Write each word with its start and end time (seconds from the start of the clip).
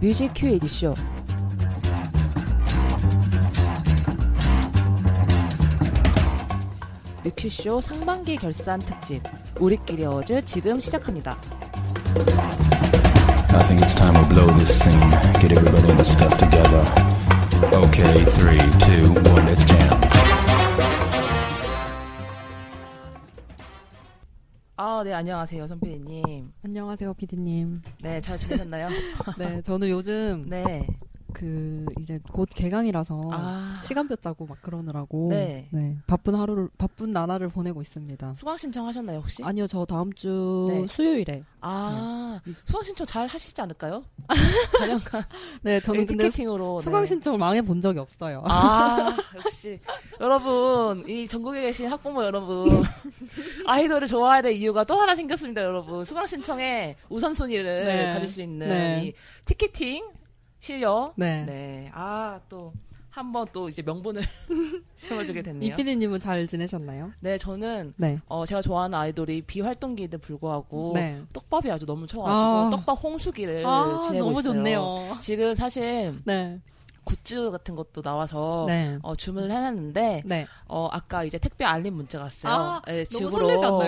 뮤직 0.00 0.32
큐이즈 0.32 0.68
쇼. 0.68 0.94
뮤큐쇼 7.24 7.80
상반기 7.80 8.36
결산 8.36 8.78
특집 8.78 9.22
우리끼리 9.58 10.04
어즈 10.04 10.44
지금 10.44 10.78
시작합니다. 10.78 11.36
I 13.50 13.66
think 13.66 13.82
it's 13.82 13.94
time 13.96 14.14
to 14.14 14.28
blow 14.28 14.46
this 14.56 14.78
scene. 14.78 15.10
Get 15.40 15.50
everybody 15.52 15.90
in 15.90 15.96
the 15.96 16.04
stuff 16.04 16.38
together. 16.38 16.84
Okay, 17.74 18.24
three, 18.38 18.62
two, 18.78 19.12
one, 19.32 19.46
let's 19.46 19.64
jam. 19.66 19.98
아, 24.76 25.02
네, 25.02 25.12
안녕하세요, 25.12 25.66
선배님. 25.66 25.97
안녕하세요, 26.68 27.14
피디님. 27.14 27.80
네, 28.02 28.20
잘 28.20 28.36
지내셨나요? 28.36 28.88
네, 29.38 29.62
저는 29.62 29.88
요즘 29.88 30.44
네. 30.50 30.86
그 31.38 31.86
이제 32.00 32.18
곧 32.32 32.48
개강이라서 32.52 33.20
아, 33.30 33.80
시간표 33.84 34.16
짜고 34.16 34.46
막 34.46 34.60
그러느라고 34.60 35.28
네. 35.30 35.68
바쁜 36.08 36.34
하루를 36.34 36.68
바쁜 36.76 37.10
나날을 37.12 37.48
보내고 37.48 37.80
있습니다. 37.80 38.34
수강 38.34 38.56
신청하셨나요, 38.56 39.18
혹시? 39.18 39.44
아니요, 39.44 39.68
저 39.68 39.84
다음 39.84 40.12
주 40.14 40.66
네. 40.68 40.86
수요일에. 40.88 41.44
아, 41.60 42.40
수강 42.64 42.82
신청 42.82 43.06
잘 43.06 43.28
하시지 43.28 43.60
않을까요? 43.60 44.02
네, 45.62 45.80
저는 45.80 46.06
근데 46.06 46.24
수- 46.28 46.36
티켓팅으로. 46.38 46.80
수강 46.80 47.02
네. 47.02 47.06
신청을 47.06 47.38
망해 47.38 47.62
본 47.62 47.80
적이 47.80 48.00
없어요. 48.00 48.42
아, 48.44 49.16
역시. 49.36 49.78
여러분, 50.20 51.08
이 51.08 51.28
전국에 51.28 51.62
계신 51.62 51.88
학부모 51.88 52.24
여러분. 52.24 52.68
아이돌을 53.66 54.08
좋아해야 54.08 54.42
될 54.42 54.52
이유가 54.54 54.82
또 54.82 55.00
하나 55.00 55.14
생겼습니다, 55.14 55.62
여러분. 55.62 56.04
수강 56.04 56.26
신청에 56.26 56.96
우선순위를 57.08 57.84
네. 57.84 58.12
가질 58.12 58.26
수 58.26 58.42
있는 58.42 58.66
네. 58.68 59.04
이 59.06 59.12
티켓팅 59.44 60.04
실력. 60.60 61.12
네. 61.16 61.44
네. 61.44 61.90
아, 61.92 62.40
또. 62.48 62.72
한번또 63.10 63.68
이제 63.68 63.82
명분을 63.82 64.22
심어주게 64.94 65.42
됐네요. 65.42 65.72
이 65.72 65.74
피디님은 65.74 66.20
잘 66.20 66.46
지내셨나요? 66.46 67.10
네, 67.18 67.36
저는 67.36 67.94
네. 67.96 68.20
어, 68.26 68.46
제가 68.46 68.62
좋아하는 68.62 68.96
아이돌이 68.96 69.42
비활동기에도 69.42 70.18
불구하고 70.18 70.92
네. 70.94 71.20
떡밥이 71.32 71.68
아주 71.70 71.84
너무 71.84 72.06
쳐가지고 72.06 72.66
아. 72.66 72.70
떡밥 72.70 73.02
홍수기를 73.02 73.66
아, 73.66 73.96
지내고 74.06 74.26
너무 74.26 74.38
있어요. 74.38 74.54
좋네요. 74.54 75.16
지금 75.20 75.54
사실 75.54 76.14
네. 76.24 76.60
굿즈 77.08 77.50
같은 77.50 77.74
것도 77.74 78.02
나와서 78.02 78.64
네. 78.66 78.98
어, 79.02 79.14
주문을 79.16 79.50
해놨는데 79.50 80.22
네. 80.26 80.46
어, 80.66 80.88
아까 80.92 81.24
이제 81.24 81.38
택배 81.38 81.64
알림 81.64 81.94
문자가 81.94 82.24
왔어요. 82.24 82.52
아, 82.52 82.82
네, 82.86 83.04
집으로 83.04 83.46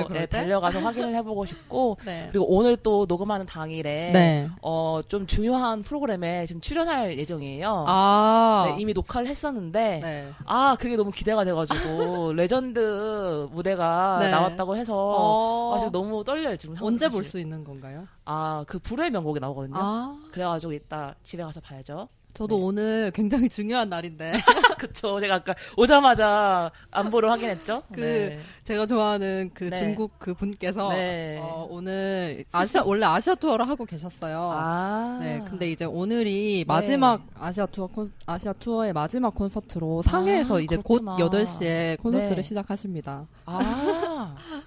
네, 0.09 0.21
때? 0.21 0.39
달려가서 0.39 0.79
확인을 0.81 1.15
해보고 1.17 1.45
싶고 1.45 1.99
네. 2.07 2.29
그리고 2.31 2.47
오늘 2.49 2.79
또 2.79 3.05
녹음하는 3.07 3.45
당일에 3.45 4.11
네. 4.13 4.49
어, 4.63 5.01
좀 5.07 5.27
중요한 5.27 5.83
프로그램에 5.83 6.47
지금 6.47 6.63
출연할 6.63 7.19
예정이에요. 7.19 7.85
아. 7.87 8.65
네, 8.75 8.81
이미 8.81 8.95
녹화를 8.95 9.29
했었는데 9.29 10.01
네. 10.03 10.29
아 10.47 10.77
그게 10.81 10.97
너무 10.97 11.11
기대가 11.11 11.45
돼가지고 11.45 12.33
레전드 12.33 13.49
무대가 13.53 14.17
네. 14.21 14.31
나왔다고 14.31 14.77
해서 14.77 14.95
어. 14.97 15.75
아, 15.75 15.79
지금 15.79 15.93
너무 15.93 16.25
떨려요 16.25 16.57
지금 16.57 16.75
언제. 16.81 17.09
볼 17.11 17.21
수 17.25 17.39
있는 17.39 17.63
건가요? 17.65 18.07
아그 18.25 18.79
불의 18.79 19.11
명곡이 19.11 19.41
나오거든요. 19.41 19.77
아. 19.79 20.19
그래가지고 20.33 20.73
이따 20.73 21.15
집에 21.23 21.43
가서 21.43 21.61
봐야죠. 21.61 22.09
저도 22.35 22.57
네. 22.57 22.63
오늘 22.65 23.11
굉장히 23.13 23.49
중요한 23.49 23.89
날인데 23.89 24.33
그쵸. 24.79 25.21
제가 25.21 25.35
아까 25.37 25.55
오자마자 25.77 26.71
안보를 26.91 27.31
확인했죠. 27.31 27.83
그 27.93 28.01
네. 28.01 28.39
제가 28.65 28.87
좋아하는 28.87 29.51
그 29.53 29.65
네. 29.69 29.77
중국 29.79 30.13
그 30.19 30.33
분께서 30.35 30.89
네. 30.91 31.39
어, 31.43 31.67
오늘 31.69 32.45
아시아 32.53 32.83
원래 32.85 33.05
아시아 33.05 33.35
투어를 33.35 33.69
하고 33.69 33.85
계셨어요. 33.85 34.51
아. 34.55 35.19
네, 35.21 35.43
근데 35.47 35.71
이제 35.71 35.85
오늘이 35.85 36.65
마지막 36.67 37.27
아시아 37.39 37.67
투어 37.67 37.87
콘, 37.89 38.11
아시아 38.27 38.53
투어의 38.55 38.93
마지막 38.95 39.35
콘서트로 39.35 40.03
상해에서 40.03 40.57
아, 40.57 40.61
이제 40.61 40.77
그렇구나. 40.77 41.17
곧 41.17 41.31
8시에 41.31 42.01
콘서트를 42.01 42.37
네. 42.37 42.43
시작하십니다. 42.43 43.27
아. 43.45 43.55
하, 43.59 44.63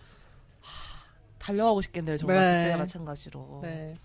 달려가고 1.39 1.81
싶겠네요. 1.81 2.17
정말 2.17 2.37
네. 2.37 2.59
그때와 2.63 2.77
마찬가지로. 2.77 3.59
네. 3.63 3.95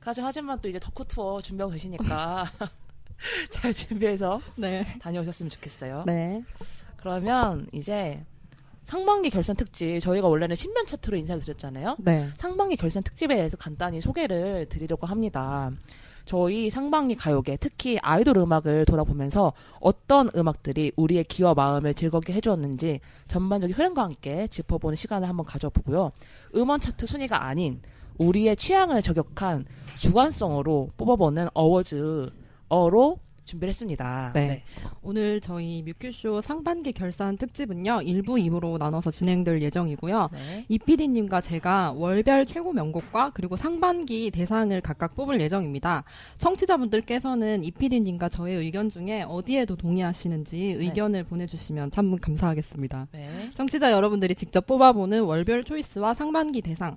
하지- 0.00 0.22
하지만 0.22 0.58
또 0.62 0.68
이제 0.68 0.78
덕후 0.78 1.04
투어 1.06 1.40
준비하고 1.42 1.72
계시니까 1.72 2.44
잘 3.50 3.72
준비해서 3.72 4.40
네. 4.56 4.86
다녀오셨으면 5.00 5.50
좋겠어요. 5.50 6.04
네. 6.06 6.42
그러면 6.96 7.66
이제 7.72 8.24
상반기 8.82 9.30
결산 9.30 9.56
특집 9.56 10.00
저희가 10.00 10.26
원래는 10.26 10.56
신변 10.56 10.86
차트로 10.86 11.16
인사를 11.16 11.40
드렸잖아요. 11.42 11.96
네. 12.00 12.28
상반기 12.36 12.76
결산 12.76 13.02
특집에 13.02 13.36
대해서 13.36 13.56
간단히 13.56 14.00
소개를 14.00 14.66
드리려고 14.68 15.06
합니다. 15.06 15.70
저희 16.24 16.70
상반기 16.70 17.14
가요계, 17.14 17.56
특히 17.56 17.98
아이돌 18.02 18.36
음악을 18.38 18.84
돌아보면서 18.84 19.52
어떤 19.80 20.28
음악들이 20.36 20.92
우리의 20.96 21.24
귀와 21.24 21.54
마음을 21.54 21.94
즐겁게 21.94 22.32
해주었는지 22.34 23.00
전반적인 23.26 23.74
흐름과 23.74 24.02
함께 24.02 24.46
짚어보는 24.48 24.96
시간을 24.96 25.28
한번 25.28 25.46
가져보고요. 25.46 26.12
음원 26.54 26.80
차트 26.80 27.06
순위가 27.06 27.44
아닌 27.44 27.80
우리의 28.18 28.56
취향을 28.56 29.02
저격한 29.02 29.66
주관성으로 29.98 30.90
뽑아보는 30.96 31.48
어워즈 31.54 32.30
어로 32.70 33.18
준비를 33.50 33.70
했습니다. 33.70 34.30
네. 34.32 34.62
오늘 35.02 35.40
저희 35.40 35.82
뮤큐쇼 35.82 36.40
상반기 36.40 36.92
결산 36.92 37.36
특집은요. 37.36 38.00
1부, 38.04 38.28
2부로 38.48 38.78
나눠서 38.78 39.10
진행될 39.10 39.60
예정이고요. 39.62 40.28
네. 40.32 40.64
이 40.68 40.78
PD님과 40.78 41.40
제가 41.40 41.92
월별 41.96 42.46
최고 42.46 42.72
명곡과 42.72 43.30
그리고 43.34 43.56
상반기 43.56 44.30
대상을 44.30 44.80
각각 44.82 45.16
뽑을 45.16 45.40
예정입니다. 45.40 46.04
청취자분들께서는 46.38 47.64
이 47.64 47.72
PD님과 47.72 48.28
저의 48.28 48.56
의견 48.56 48.88
중에 48.88 49.24
어디에도 49.26 49.74
동의하시는지 49.74 50.56
의견을 50.78 51.24
보내주시면 51.24 51.90
참 51.90 52.16
감사하겠습니다. 52.16 53.08
네. 53.12 53.50
청취자 53.54 53.90
여러분들이 53.90 54.36
직접 54.36 54.66
뽑아보는 54.66 55.22
월별 55.22 55.64
초이스와 55.64 56.14
상반기 56.14 56.60
대상, 56.62 56.96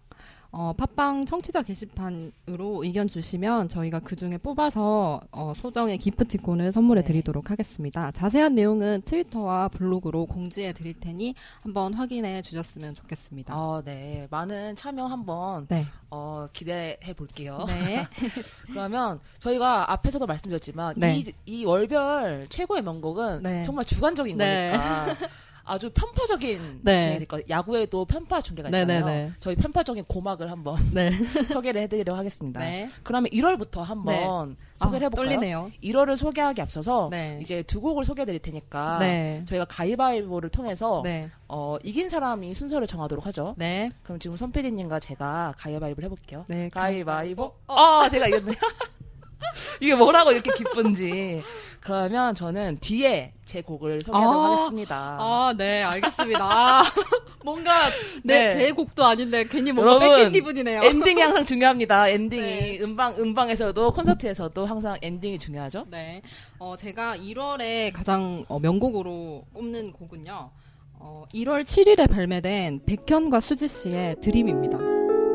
어, 0.56 0.72
팟빵 0.78 1.26
청취자 1.26 1.64
게시판으로 1.64 2.84
의견 2.84 3.10
주시면 3.10 3.70
저희가 3.70 4.00
그 4.00 4.16
중에 4.16 4.38
뽑아서 4.38 5.20
어, 5.32 5.54
소정의 5.58 5.98
기프티콘을 5.98 6.72
선물해 6.72 7.02
네. 7.02 7.08
드리도록 7.08 7.50
하겠습니다. 7.50 8.12
자세한 8.12 8.54
내용은 8.54 9.02
트위터와 9.04 9.70
블로그로 9.70 10.28
공지해 10.28 10.74
드릴 10.74 10.94
테니 11.00 11.34
한번 11.62 11.96
확인해 11.96 12.44
주셨으면 12.44 12.94
좋겠습니다. 12.94 13.58
어, 13.58 13.82
네. 13.84 14.28
많은 14.30 14.76
참여 14.76 15.08
한번 15.08 15.66
네. 15.68 15.84
어, 16.12 16.46
기대해 16.54 17.14
볼게요. 17.18 17.66
네. 17.68 18.08
그러면 18.70 19.20
저희가 19.40 19.92
앞에서도 19.92 20.24
말씀드렸지만 20.28 20.94
네. 20.98 21.18
이, 21.18 21.34
이 21.48 21.66
월별 21.66 22.46
최고의 22.50 22.84
명곡은 22.84 23.42
네. 23.42 23.64
정말 23.64 23.86
주관적인 23.86 24.38
네. 24.38 24.70
거니까 24.72 25.28
아주 25.66 25.90
편파적인 25.94 26.82
네. 26.82 27.26
야구에도 27.50 28.04
편파 28.06 28.42
중계가 28.42 28.70
있잖아요. 28.70 29.06
네, 29.06 29.12
네, 29.12 29.26
네. 29.26 29.32
저희 29.40 29.56
편파적인 29.56 30.04
고막을 30.06 30.52
한번 30.52 30.76
네. 30.94 31.10
소개를 31.54 31.82
해드리려고 31.82 32.18
하겠습니다. 32.18 32.60
네. 32.60 32.90
그러면 33.04 33.30
1월부터 33.32 33.82
한번 33.82 34.58
아, 34.80 34.86
소개를 34.86 35.06
해볼까요? 35.06 35.26
떨리네요. 35.26 35.72
1월을 35.82 36.18
소개하기 36.18 36.62
앞서서 36.62 37.08
네. 37.12 37.40
이제 37.42 37.64
두 37.64 37.80
곡을 37.80 38.04
소개해드릴 38.04 38.42
테니까 38.42 38.98
네. 39.00 39.46
저희가 39.48 39.66
가위바위보를 39.66 40.50
통해서 40.50 41.02
네. 41.04 41.30
어, 41.48 41.78
이긴 41.84 42.10
사람이 42.10 42.54
순서를 42.54 42.86
정하도록 42.86 43.26
하죠. 43.28 43.56
네. 43.58 43.90
그럼 44.04 44.20
지금 44.20 44.36
손 44.36 44.52
PD님과 44.52 45.00
제가 45.00 45.54
가위바위보를 45.58 46.06
해볼게요. 46.06 46.44
네. 46.48 46.70
가위바위보. 46.70 47.54
아, 47.68 48.10
제가 48.10 48.28
이겼네요. 48.28 48.56
이게 49.80 49.96
뭐라고 49.96 50.32
이렇게 50.32 50.52
기쁜지. 50.54 51.42
그러면 51.84 52.34
저는 52.34 52.78
뒤에 52.80 53.34
제 53.44 53.62
곡을 53.62 54.00
소개하도록 54.02 54.42
아, 54.42 54.52
하겠습니다. 54.52 55.18
아, 55.20 55.54
네, 55.58 55.84
알겠습니다. 55.84 56.40
아, 56.42 56.84
뭔가 57.44 57.90
내 58.24 58.48
네. 58.48 58.52
제 58.52 58.72
곡도 58.72 59.04
아닌데 59.04 59.46
괜히 59.46 59.74
뭔가 59.74 59.96
여러분, 59.96 60.16
뺏긴 60.16 60.32
기분이네요. 60.32 60.82
엔딩이 60.82 61.22
항상 61.22 61.44
중요합니다. 61.44 62.08
엔딩이 62.08 62.42
네. 62.42 62.80
음방 62.82 63.16
음방에서도 63.20 63.92
콘서트에서도 63.92 64.66
항상 64.66 64.98
엔딩이 65.02 65.38
중요하죠. 65.40 65.86
네. 65.92 66.22
어, 66.58 66.78
제가 66.78 67.18
1월에 67.18 67.92
가장 67.92 68.46
어, 68.48 68.60
명곡으로 68.60 69.44
꼽는 69.54 69.92
곡은요. 69.92 70.52
어, 71.00 71.26
1월 71.34 71.64
7일에 71.64 72.10
발매된 72.10 72.86
백현과 72.86 73.42
수지 73.42 73.68
씨의 73.68 74.22
Dream입니다. 74.22 74.78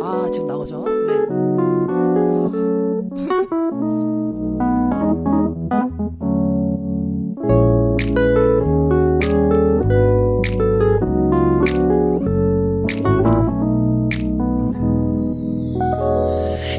아 0.00 0.30
지금 0.32 0.46
나오죠. 0.46 0.84
네. 1.06 1.47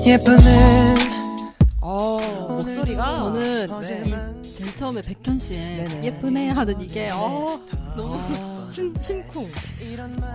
예쁘네 0.10 0.96
어 1.82 2.20
목소리가 2.50 3.14
저는 3.14 3.68
네. 3.82 4.10
이 4.10 4.54
제일 4.56 4.76
처음에 4.76 5.02
백현 5.04 5.38
씨의 5.38 5.86
네네. 5.86 6.04
예쁘네 6.04 6.50
하는 6.50 6.82
이게 6.82 7.12
어, 7.14 7.60
너무 7.96 8.16
아, 8.16 8.68
심, 8.72 8.96
심쿵. 9.00 9.48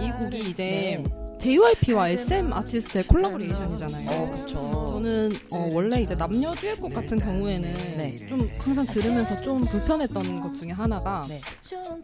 이 0.00 0.10
곡이 0.12 0.50
이제 0.50 1.02
네. 1.02 1.04
JYP와 1.40 2.08
SM 2.10 2.52
아티스트의 2.52 3.04
콜라보레이션이잖아요. 3.08 4.10
어, 4.10 4.30
그쵸. 4.30 4.90
저는 4.94 5.32
어, 5.50 5.70
원래 5.72 6.00
이제 6.00 6.14
남녀 6.14 6.54
듀엣곡 6.54 6.94
같은 6.94 7.18
경우에는 7.18 7.62
네. 7.98 8.26
좀 8.28 8.48
항상 8.60 8.86
들으면서 8.86 9.34
좀 9.42 9.64
불편했던 9.64 10.40
것 10.40 10.56
중에 10.56 10.70
하나가 10.70 11.26
네. 11.28 11.40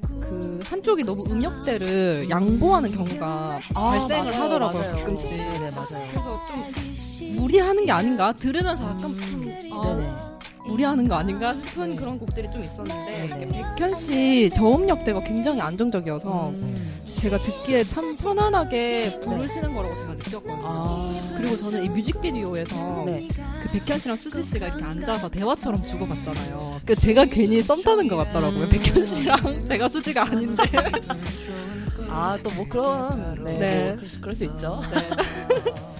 그 0.03 0.61
한쪽이 0.65 1.05
너무 1.05 1.25
음역대를 1.31 2.29
양보하는 2.31 2.91
경우가 2.91 3.61
발생을 3.73 4.25
맞아요, 4.25 4.43
하더라고요 4.43 4.83
맞아요. 4.83 4.97
가끔씩. 4.97 5.31
네, 5.31 5.71
맞아요. 5.71 5.87
그래서 6.11 6.41
좀 6.53 7.10
무리하는 7.25 7.87
게 7.87 7.93
아닌가 7.93 8.33
들으면서 8.33 8.85
약간 8.85 9.05
음, 9.11 9.59
어. 9.73 10.41
무리하는 10.67 11.09
거 11.09 11.17
아닌가 11.17 11.55
싶은 11.55 11.91
네. 11.91 11.97
그런 11.97 12.19
곡들이 12.19 12.49
좀 12.53 12.63
있었는데 12.63 13.27
네네. 13.29 13.63
백현 13.77 13.95
씨 13.95 14.51
저음역대가 14.55 15.21
굉장히 15.21 15.61
안정적이어서 15.61 16.51
음. 16.51 17.01
제가 17.21 17.37
듣기에 17.39 17.85
참 17.85 18.17
편안하게 18.17 19.21
부르시는 19.21 19.75
거라고 19.75 19.95
제가 20.01 20.15
느꼈거든요. 20.15 20.61
아, 20.65 21.21
그리고 21.37 21.57
저는 21.59 21.85
이 21.85 21.89
뮤직비디오에서 21.91 23.03
네. 23.05 23.29
그 23.63 23.69
백현 23.79 23.99
씨랑 23.99 24.17
수지 24.17 24.43
씨가 24.43 24.69
이렇게 24.69 24.85
앉아서 24.85 25.29
대화처럼 25.29 25.85
주고받잖아요. 25.85 26.81
그 26.87 26.95
제가 26.97 27.27
괜히 27.27 27.63
썸 27.63 27.83
타는 27.83 28.09
것 28.09 28.17
같더라고요. 28.17 28.63
음. 28.65 28.69
백현 28.71 29.05
씨랑 29.05 29.67
제가 29.69 29.89
수지가 29.89 30.23
아닌데. 30.31 30.63
아, 32.09 32.37
또 32.43 32.51
뭐 32.57 32.67
그런, 32.69 33.45
네. 33.45 33.59
네. 33.59 33.85
뭐 33.87 33.95
그럴, 33.97 34.09
수- 34.09 34.21
그럴 34.21 34.35
수 34.35 34.45
있죠. 34.45 34.81
이 34.85 36.00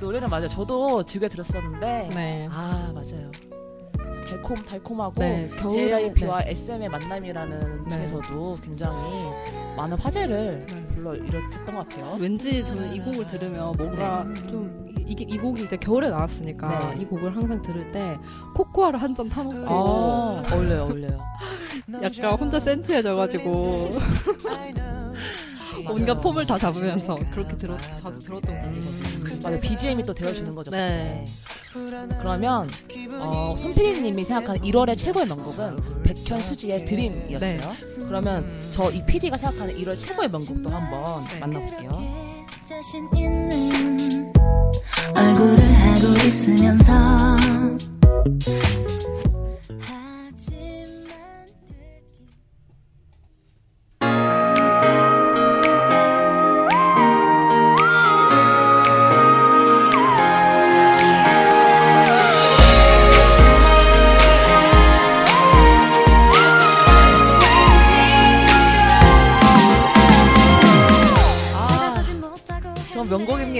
노래는 0.00 0.28
맞아요. 0.28 0.48
저도 0.48 1.04
즐겨 1.04 1.28
들었었는데, 1.28 2.10
네. 2.14 2.48
아, 2.50 2.90
맞아요. 2.94 3.30
달콤, 4.28 4.54
달콤하고, 4.56 5.14
네. 5.18 5.50
겨울에 5.58 5.88
JYP와 6.14 6.42
SM의 6.44 6.88
만남이라는 6.88 7.84
네. 7.84 7.90
층에서도 7.90 8.56
굉장히 8.62 8.96
많은 9.76 9.98
화제를 9.98 10.66
네. 10.68 10.86
불러 10.88 11.14
일으켰던 11.14 11.74
것 11.74 11.88
같아요. 11.88 12.16
왠지 12.20 12.64
저는 12.64 12.92
이 12.94 13.00
곡을 13.00 13.26
들으면 13.26 13.72
뭔가 13.76 14.24
좀 14.48 14.88
이, 14.96 15.12
이, 15.12 15.22
이 15.28 15.38
곡이 15.38 15.64
이제 15.64 15.76
겨울에 15.76 16.08
나왔으니까 16.10 16.94
네. 16.94 17.02
이 17.02 17.04
곡을 17.06 17.34
항상 17.36 17.60
들을 17.62 17.90
때 17.90 18.16
코코아를 18.54 19.02
한 19.02 19.14
잔 19.14 19.28
타놓고 19.28 19.66
아, 19.68 20.44
어울려요, 20.52 20.82
어울려요. 20.84 21.20
약간 22.02 22.34
혼자 22.38 22.60
센치해져가지고 22.60 23.90
온갖 25.90 26.14
맞아요. 26.14 26.22
폼을 26.22 26.46
다 26.46 26.58
잡으면서 26.58 27.16
그렇게 27.32 27.56
들어, 27.56 27.76
자주 28.02 28.18
들었던 28.20 28.54
곡이거든요. 28.62 29.38
맞아요. 29.42 29.60
BGM이 29.60 30.04
또 30.04 30.12
되어주는 30.14 30.54
거죠. 30.54 30.70
네. 30.70 31.24
그러면 32.20 32.68
어, 33.20 33.54
손PD님이 33.56 34.24
생각하는 34.24 34.60
1월의 34.62 34.98
최고의 34.98 35.26
명곡은 35.26 36.02
백현 36.02 36.42
수지의 36.42 36.84
드림이었어요. 36.86 37.60
네. 37.60 37.60
그러면 38.06 38.60
저 38.70 38.90
이 38.90 39.04
PD가 39.06 39.36
생각하는 39.38 39.76
1월 39.76 39.98
최고의 39.98 40.28
명곡도 40.30 40.68
한번 40.68 41.24
네. 41.28 41.38
만나볼게요. 41.38 41.90
자신 42.68 43.08
있는 43.16 44.32
얼굴을 45.14 45.72
하고 45.72 46.26
있으면서 46.26 47.36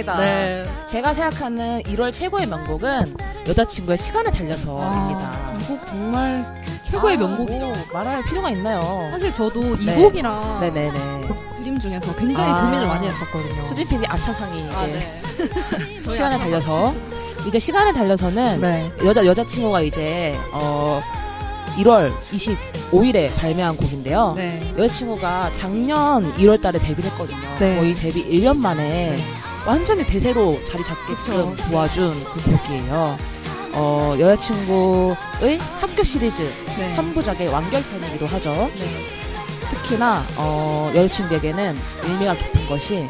명곡입니다. 0.03 0.17
네. 0.17 0.65
제가 0.87 1.13
생각하는 1.13 1.81
1월 1.83 2.11
최고의 2.11 2.47
명곡은 2.47 3.15
여자친구의 3.47 3.97
시간에 3.97 4.31
달려서입니다. 4.31 5.57
이곡 5.61 5.87
정말 5.87 6.61
최고의 6.83 7.15
아, 7.15 7.19
명곡이죠. 7.19 7.65
뭐 7.65 7.73
말할 7.93 8.23
필요가 8.23 8.49
있나요? 8.49 9.07
사실 9.11 9.33
저도 9.33 9.75
이 9.75 9.85
네. 9.85 9.95
곡이랑 10.01 10.59
네네네. 10.61 11.27
곡 11.27 11.55
드림 11.57 11.79
중에서 11.79 12.15
굉장히 12.15 12.51
아. 12.51 12.65
고민을 12.65 12.87
많이 12.87 13.07
했었거든요. 13.07 13.67
수진 13.67 13.87
PD 13.87 14.05
아차상이 14.07 14.59
이제 14.61 14.75
아, 14.75 14.85
네. 14.87 16.01
저희 16.03 16.15
시간에 16.15 16.37
달려서 16.37 16.93
이제 17.47 17.59
시간에 17.59 17.91
달려서는 17.93 18.61
네. 18.61 18.91
여자 19.05 19.25
여자친구가 19.25 19.81
이제 19.81 20.37
어 20.51 21.01
1월 21.77 22.11
25일에 22.31 23.33
발매한 23.37 23.77
곡인데요. 23.77 24.33
네. 24.35 24.73
여자친구가 24.77 25.51
작년 25.53 26.33
1월 26.35 26.61
달에 26.61 26.79
데뷔를 26.79 27.09
했거든요. 27.11 27.39
네. 27.59 27.77
거의 27.77 27.95
데뷔 27.95 28.25
1년 28.25 28.57
만에 28.57 29.15
네. 29.15 29.17
완전히 29.65 30.05
대세로 30.05 30.63
자리 30.65 30.83
잡게끔 30.83 31.51
그쵸. 31.51 31.69
도와준 31.69 32.23
그 32.25 32.41
곡이에요. 32.57 33.17
어, 33.73 34.15
여자친구의 34.19 35.59
학교 35.79 36.03
시리즈 36.03 36.41
네. 36.77 36.93
3부작의 36.95 37.51
완결편이기도 37.51 38.25
하죠. 38.25 38.69
네. 38.75 39.05
특히나 39.69 40.25
어, 40.37 40.91
여자친구에게는 40.95 41.77
의미가 42.03 42.35
깊은 42.35 42.67
것이 42.67 43.05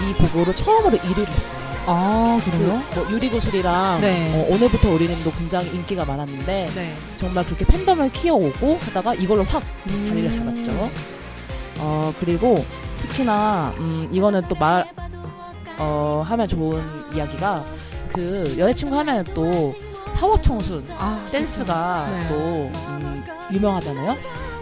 이 0.00 0.12
곡으로 0.14 0.52
처음으로 0.54 0.96
1위를 0.98 1.26
했어요. 1.26 1.68
아, 1.90 2.38
그, 2.44 2.50
그래요? 2.50 2.82
뭐 2.94 3.10
유리구슬이랑 3.10 4.00
네. 4.00 4.32
어, 4.34 4.52
오늘부터 4.52 4.90
우리는도 4.90 5.30
굉장히 5.32 5.68
인기가 5.74 6.04
많았는데 6.04 6.70
네. 6.74 6.94
정말 7.16 7.46
그렇게 7.46 7.64
팬덤을 7.64 8.10
키워오고 8.12 8.78
하다가 8.80 9.14
이걸로 9.14 9.42
확 9.44 9.62
자리를 9.86 10.30
음. 10.30 10.64
잡았죠. 10.66 10.90
어 11.80 12.12
그리고 12.20 12.64
특히나 13.02 13.72
음 13.78 14.08
이거는 14.10 14.42
또 14.48 14.56
말 14.56 14.84
어 15.78 16.22
하면 16.26 16.48
좋은 16.48 16.82
이야기가 17.14 17.64
그 18.12 18.54
여자친구 18.58 18.96
하면 18.98 19.24
또 19.34 19.74
파워 20.14 20.40
청순 20.40 20.84
아, 20.98 21.24
댄스가 21.30 22.08
네. 22.10 22.28
또 22.28 22.34
음, 22.88 23.24
유명하잖아요. 23.52 24.16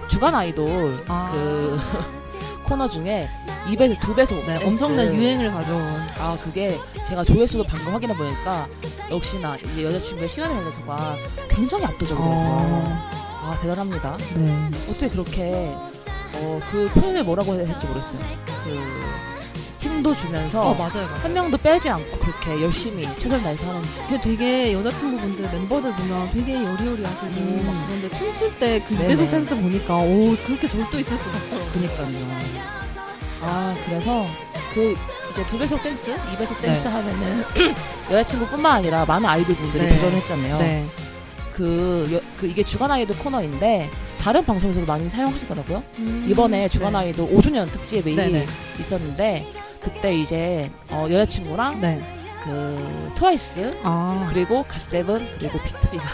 주간 0.08 0.34
아이돌 0.34 1.04
아. 1.08 1.30
그 1.32 1.78
코너 2.64 2.88
중에 2.88 3.28
2배속 3.66 3.98
2배속 3.98 4.46
네, 4.46 4.64
엄청난 4.64 5.14
유행을 5.14 5.50
가져온. 5.50 5.82
아 6.18 6.36
그게 6.42 6.76
제가 7.08 7.24
조회수도 7.24 7.64
방금 7.64 7.92
확인해 7.92 8.14
보니까 8.14 8.68
역시나 9.10 9.56
이제 9.56 9.84
여자친구의 9.84 10.28
시간에 10.28 10.54
달려서가 10.54 11.16
굉장히 11.48 11.84
압도적이더라고요. 11.84 12.84
아 13.42 13.58
대단합니다. 13.62 14.16
네. 14.34 14.70
어떻게 14.90 15.08
그렇게 15.08 15.72
어, 16.34 16.60
그 16.70 16.88
표현을 16.92 17.24
뭐라고 17.24 17.54
해야 17.54 17.66
할지 17.68 17.86
모르겠어요. 17.86 18.20
그 18.64 19.35
힘도 19.96 20.14
주면서 20.14 20.60
어, 20.60 20.74
맞아요, 20.74 20.92
맞아요. 21.06 21.06
한 21.22 21.32
명도 21.32 21.56
빼지 21.58 21.88
않고 21.88 22.18
그렇게 22.18 22.62
열심히 22.62 23.04
최선을 23.16 23.42
다해서 23.42 23.68
하는지. 23.68 24.00
그 24.08 24.20
되게 24.20 24.72
여자친구분들 24.74 25.50
멤버들 25.50 25.92
보면 25.92 26.30
되게 26.32 26.54
여리여리 26.54 27.02
하시고 27.04 27.30
음. 27.34 27.62
막 27.66 27.86
그런데 27.86 28.10
춤출 28.16 28.58
때그 28.58 28.94
네네. 28.94 29.14
이배속 29.14 29.30
댄스 29.30 29.56
보니까 29.56 29.96
오 29.96 30.36
그렇게 30.46 30.68
절도 30.68 30.98
있을 30.98 31.16
수가 31.16 31.30
없더라고요. 31.36 31.70
그니까요. 31.72 32.66
아 33.42 33.74
그래서 33.86 34.26
그 34.74 34.94
이제 35.30 35.46
두 35.46 35.58
배속 35.58 35.82
댄스, 35.82 36.10
이 36.10 36.36
배속 36.36 36.60
댄스 36.60 36.88
네. 36.88 36.94
하면은 36.94 37.44
여자친구뿐만 38.10 38.72
아니라 38.72 39.04
많은 39.06 39.26
아이돌 39.28 39.54
분들이 39.54 39.84
네. 39.86 39.94
도전했잖아요. 39.94 40.58
네. 40.58 40.84
그, 41.52 42.06
여- 42.12 42.20
그 42.38 42.46
이게 42.46 42.62
주간 42.62 42.90
아이돌 42.90 43.16
코너인데 43.16 43.90
다른 44.20 44.44
방송에서도 44.44 44.84
많이 44.84 45.08
사용하시더라고요. 45.08 45.82
음. 46.00 46.26
이번에 46.28 46.68
주간 46.68 46.92
네. 46.92 46.98
아이돌 46.98 47.30
5주년 47.30 47.70
특집이 47.72 48.14
네네. 48.14 48.46
있었는데 48.78 49.46
그때 49.86 50.12
이제 50.14 50.68
어, 50.90 51.06
여자친구랑 51.08 51.80
네. 51.80 52.00
그 52.42 53.08
트와이스 53.14 53.78
아. 53.84 54.28
그리고 54.32 54.64
갓세븐 54.64 55.36
그리고 55.38 55.60
비투비가 55.62 56.04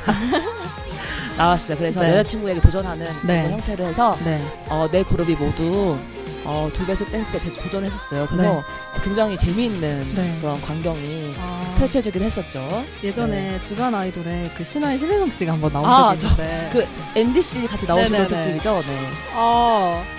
나왔어요. 1.38 1.79
그래서 1.79 2.02
네. 2.02 2.11
여자친구에게 2.11 2.61
도전하는 2.61 3.07
네. 3.26 3.45
그런 3.45 3.52
형태로 3.52 3.85
해서 3.87 4.14
네. 4.25 4.43
어, 4.69 4.87
네 4.93 5.02
그룹이 5.02 5.35
모두 5.37 5.99
어, 6.45 6.69
두 6.73 6.85
배속 6.85 7.11
댄스에 7.11 7.41
대- 7.41 7.52
도전했었어요. 7.55 8.26
그래서 8.26 8.43
네. 8.43 8.49
어, 8.49 8.62
굉장히 9.02 9.38
재미있는 9.38 10.00
네. 10.14 10.38
그런 10.43 10.61
광경이 10.61 11.35
아. 11.38 11.75
펼쳐지긴 11.79 12.23
했었죠. 12.23 12.85
예전에 13.02 13.59
주간 13.62 13.95
아이돌에 13.95 14.50
그 14.55 14.64
신화의 14.64 14.99
신혜성 14.99 15.31
씨가 15.31 15.52
한번 15.55 15.73
나온 15.73 15.87
아, 15.87 16.14
적이 16.17 16.33
있는데 16.33 16.71
그 16.73 17.19
NDC 17.19 17.67
같이 17.69 17.87
나오시는 17.87 18.19
네네네. 18.23 18.29
특집이죠. 18.43 18.83
네. 18.87 19.09
아. 19.35 20.02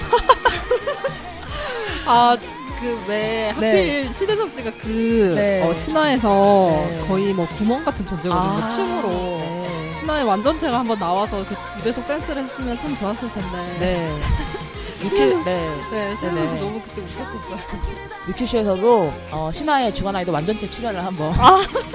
아, 2.06 2.38
그왜 2.84 3.50
하필 3.50 4.14
신혜성 4.14 4.50
씨가 4.50 4.72
그 4.82 5.34
네. 5.36 5.64
어, 5.64 5.74
신화에서 5.74 6.86
네. 6.90 7.00
거의 7.08 7.34
뭐 7.34 7.48
구멍 7.48 7.84
같은 7.86 8.06
존재거든요. 8.06 8.70
춤으로. 8.76 9.10
네. 9.40 9.92
신화의 9.98 10.24
완전체가 10.26 10.80
한번 10.80 10.98
나와서 10.98 11.46
그 11.48 11.56
이배속 11.80 12.06
댄스를 12.06 12.44
했으면 12.44 12.78
참 12.78 12.98
좋았을 12.98 13.32
텐데. 13.32 13.78
네. 13.80 14.20
유튜, 15.04 15.44
네. 15.44 15.70
네, 15.92 16.16
신혜성 16.16 16.48
씨 16.48 16.54
네네. 16.56 16.60
너무 16.62 16.82
그때 16.82 17.02
웃겼었어요. 17.02 17.58
뮤큐쇼에서도 18.28 19.14
어, 19.32 19.50
신화의 19.52 19.94
주간 19.94 20.16
아이돌 20.16 20.34
완전체 20.34 20.70
출연을 20.70 21.04
한번 21.06 21.34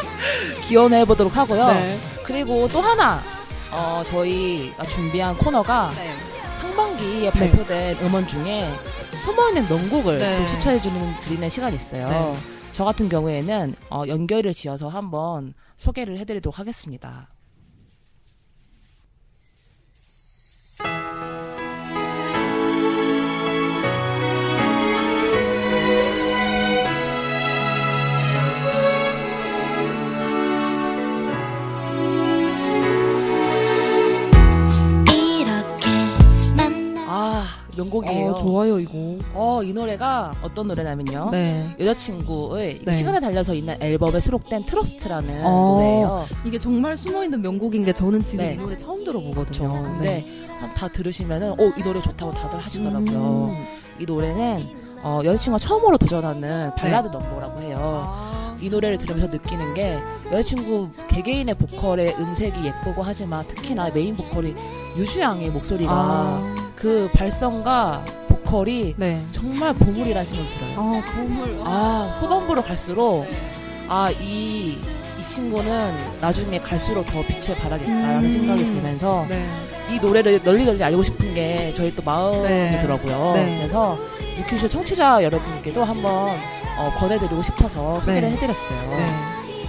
기원해 0.64 1.04
보도록 1.04 1.36
하고요. 1.36 1.68
네. 1.68 1.98
그리고 2.24 2.68
또 2.68 2.80
하나 2.80 3.20
어, 3.70 4.02
저희가 4.04 4.84
준비한 4.86 5.36
코너가 5.36 5.90
네. 5.96 6.14
상반기에 6.58 7.30
네. 7.30 7.30
발표된 7.30 7.98
음원 8.04 8.26
중에 8.26 8.68
숨어있는 9.16 9.68
명곡을 9.68 10.18
네. 10.18 10.36
또 10.36 10.46
추천해주는 10.48 11.20
드리는 11.22 11.48
시간이 11.48 11.76
있어요. 11.76 12.08
네. 12.08 12.32
저 12.72 12.84
같은 12.84 13.08
경우에는 13.08 13.74
어, 13.90 14.04
연결을 14.06 14.54
지어서 14.54 14.88
한번 14.88 15.54
소개를 15.76 16.18
해드리도록 16.18 16.58
하겠습니다. 16.58 17.28
좋아요 38.38 38.78
이거. 38.80 38.92
어, 39.34 39.60
이 39.62 39.72
노래가 39.72 40.30
어떤 40.42 40.68
노래냐면요. 40.68 41.30
네. 41.32 41.74
여자친구의 41.80 42.80
네. 42.84 42.92
시간을 42.92 43.20
달려서 43.20 43.54
있는 43.54 43.76
앨범에 43.80 44.20
수록된 44.20 44.64
Trust라는 44.64 45.44
어. 45.44 45.50
노래예요. 45.76 46.26
이게 46.44 46.58
정말 46.58 46.96
숨어 46.98 47.24
있는 47.24 47.40
명곡인 47.42 47.84
게 47.84 47.92
저는 47.92 48.22
지금 48.22 48.44
네. 48.44 48.54
이 48.54 48.56
노래 48.56 48.76
처음 48.76 49.04
들어보거든요. 49.04 49.68
그렇죠. 49.68 49.82
근데 49.82 50.26
한- 50.58 50.74
다 50.74 50.88
들으시면은 50.88 51.52
어, 51.52 51.72
이 51.76 51.82
노래 51.82 52.00
좋다고 52.00 52.32
다들 52.32 52.58
하시더라고요. 52.58 53.46
음. 53.52 53.66
이 53.98 54.04
노래는 54.04 54.88
어, 55.02 55.20
여자친구가 55.24 55.58
처음으로 55.58 55.96
도전하는 55.98 56.70
발라드 56.76 57.08
넘버라고 57.08 57.60
해요. 57.62 57.78
아. 58.06 58.56
이 58.60 58.68
노래를 58.68 58.98
들으면서 58.98 59.28
느끼는 59.28 59.74
게 59.74 59.96
여자친구 60.32 60.88
개개인의 61.06 61.54
보컬의 61.54 62.16
음색이 62.18 62.64
예쁘고 62.66 63.02
하지만 63.02 63.46
특히나 63.46 63.90
메인 63.90 64.16
보컬이 64.16 64.52
유주양의 64.96 65.50
목소리가 65.50 65.92
아. 65.92 66.72
그 66.74 67.08
발성과 67.12 68.04
보컬이 68.48 68.94
네. 68.96 69.24
정말 69.30 69.72
보물이라는 69.74 70.24
생각이 70.24 70.50
들어요. 70.54 70.72
아, 70.76 71.02
보물. 71.14 71.60
아 71.64 72.18
후반부로 72.20 72.62
갈수록 72.62 73.26
아 73.88 74.10
이 74.20 74.76
이 75.18 75.26
친구는 75.30 75.92
나중에 76.22 76.58
갈수록 76.58 77.02
더 77.04 77.20
빛을 77.22 77.54
발하겠다라는 77.58 78.24
음. 78.24 78.30
생각이 78.30 78.64
들면서 78.64 79.26
네. 79.28 79.44
이 79.90 79.98
노래를 79.98 80.42
널리 80.42 80.64
널리 80.64 80.82
알고 80.82 81.02
싶은 81.02 81.34
게 81.34 81.72
저희 81.74 81.92
또 81.92 82.02
마음이더라고요. 82.02 83.32
네. 83.34 83.58
그래서 83.58 83.98
유퀴즈 84.38 84.68
청취자 84.68 85.22
여러분께도 85.24 85.84
한번 85.84 86.38
어, 86.78 86.92
권해드리고 86.96 87.42
싶어서 87.42 88.00
소개를 88.00 88.22
네. 88.22 88.30
해드렸어요. 88.36 88.90
네. 88.90 89.06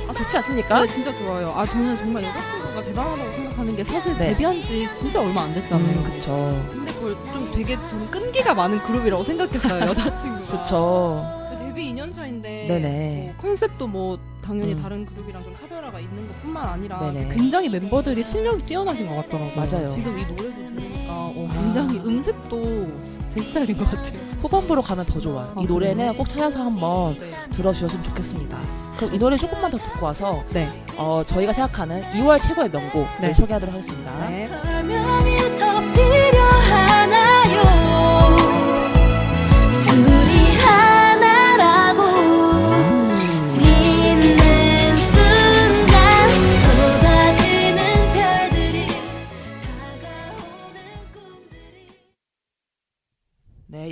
아 0.07 0.13
좋지 0.13 0.38
않습니까? 0.38 0.81
네, 0.81 0.88
진짜 0.88 1.12
좋아요. 1.17 1.51
아, 1.55 1.65
저는 1.65 1.98
정말 1.98 2.24
여자친구가 2.24 2.83
대단하다고 2.83 3.31
생각하는 3.33 3.75
게 3.75 3.83
사실 3.83 4.17
네. 4.17 4.29
데뷔한 4.29 4.62
지 4.63 4.88
진짜 4.95 5.19
얼마 5.19 5.41
안 5.43 5.53
됐잖아요. 5.55 5.98
음, 5.98 6.03
그쵸. 6.03 6.63
좀 7.00 7.51
되게 7.53 7.75
저는 7.75 8.12
끈기가 8.12 8.53
많은 8.53 8.79
그룹이라고 8.79 9.24
생각했어요, 9.24 9.86
여자친구가. 9.89 10.63
그쵸. 10.63 11.36
데뷔 11.60 11.94
2년 11.94 12.13
차인데 12.13 12.65
네네. 12.68 13.24
뭐 13.25 13.50
컨셉도 13.50 13.88
뭐 13.88 14.20
당연히 14.41 14.74
음. 14.74 14.82
다른 14.82 15.06
그룹이랑 15.06 15.44
좀 15.44 15.56
차별화가 15.56 16.00
있는 16.00 16.27
것뿐만 16.27 16.65
아니라 16.65 17.00
네네. 17.12 17.36
굉장히 17.36 17.70
멤버들이 17.70 18.24
실력이 18.24 18.65
뛰어나신 18.65 19.08
것 19.08 19.15
같더라고요. 19.15 19.56
맞아요. 19.56 19.88
지금 19.88 20.18
이 20.18 20.24
노래도 20.24 20.53
들으니까 20.56 21.13
어, 21.13 21.48
아. 21.50 21.53
굉장히 21.53 22.00
음색도 22.00 22.88
제 23.29 23.41
스타일인 23.41 23.77
것 23.77 23.86
같아요. 23.89 24.20
후반부로 24.41 24.82
가면 24.82 25.06
더 25.06 25.20
좋아요. 25.20 25.53
아, 25.56 25.62
이 25.62 25.65
노래는 25.65 25.98
그래요? 25.98 26.13
꼭 26.13 26.27
찾아서 26.27 26.63
한번 26.63 27.13
네. 27.20 27.32
들어주셨으면 27.51 28.03
좋겠습니다. 28.06 28.58
그럼 28.98 29.13
이 29.13 29.20
노래 29.20 29.38
조금만 29.38 29.70
더 29.72 29.77
듣고 29.77 30.06
와서 30.06 30.44
네. 30.50 30.68
어, 30.98 31.22
저희가 31.25 31.53
생각하는 31.53 32.01
2월 32.13 32.41
최고의 32.41 32.70
명곡을 32.70 33.08
네. 33.22 33.34
소개하도록 33.34 33.74
하겠습니다. 33.74 34.12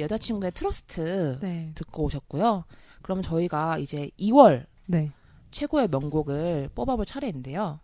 여자친구의 0.07 0.53
트러스트 0.53 1.39
네. 1.41 1.71
듣고 1.75 2.03
오셨고요. 2.05 2.63
그럼 3.01 3.21
저희가 3.21 3.77
이제 3.77 4.09
2월 4.19 4.65
네. 4.85 5.11
최고의 5.51 5.89
명곡을 5.89 6.69
뽑아볼 6.73 7.05
차례인데요. 7.05 7.79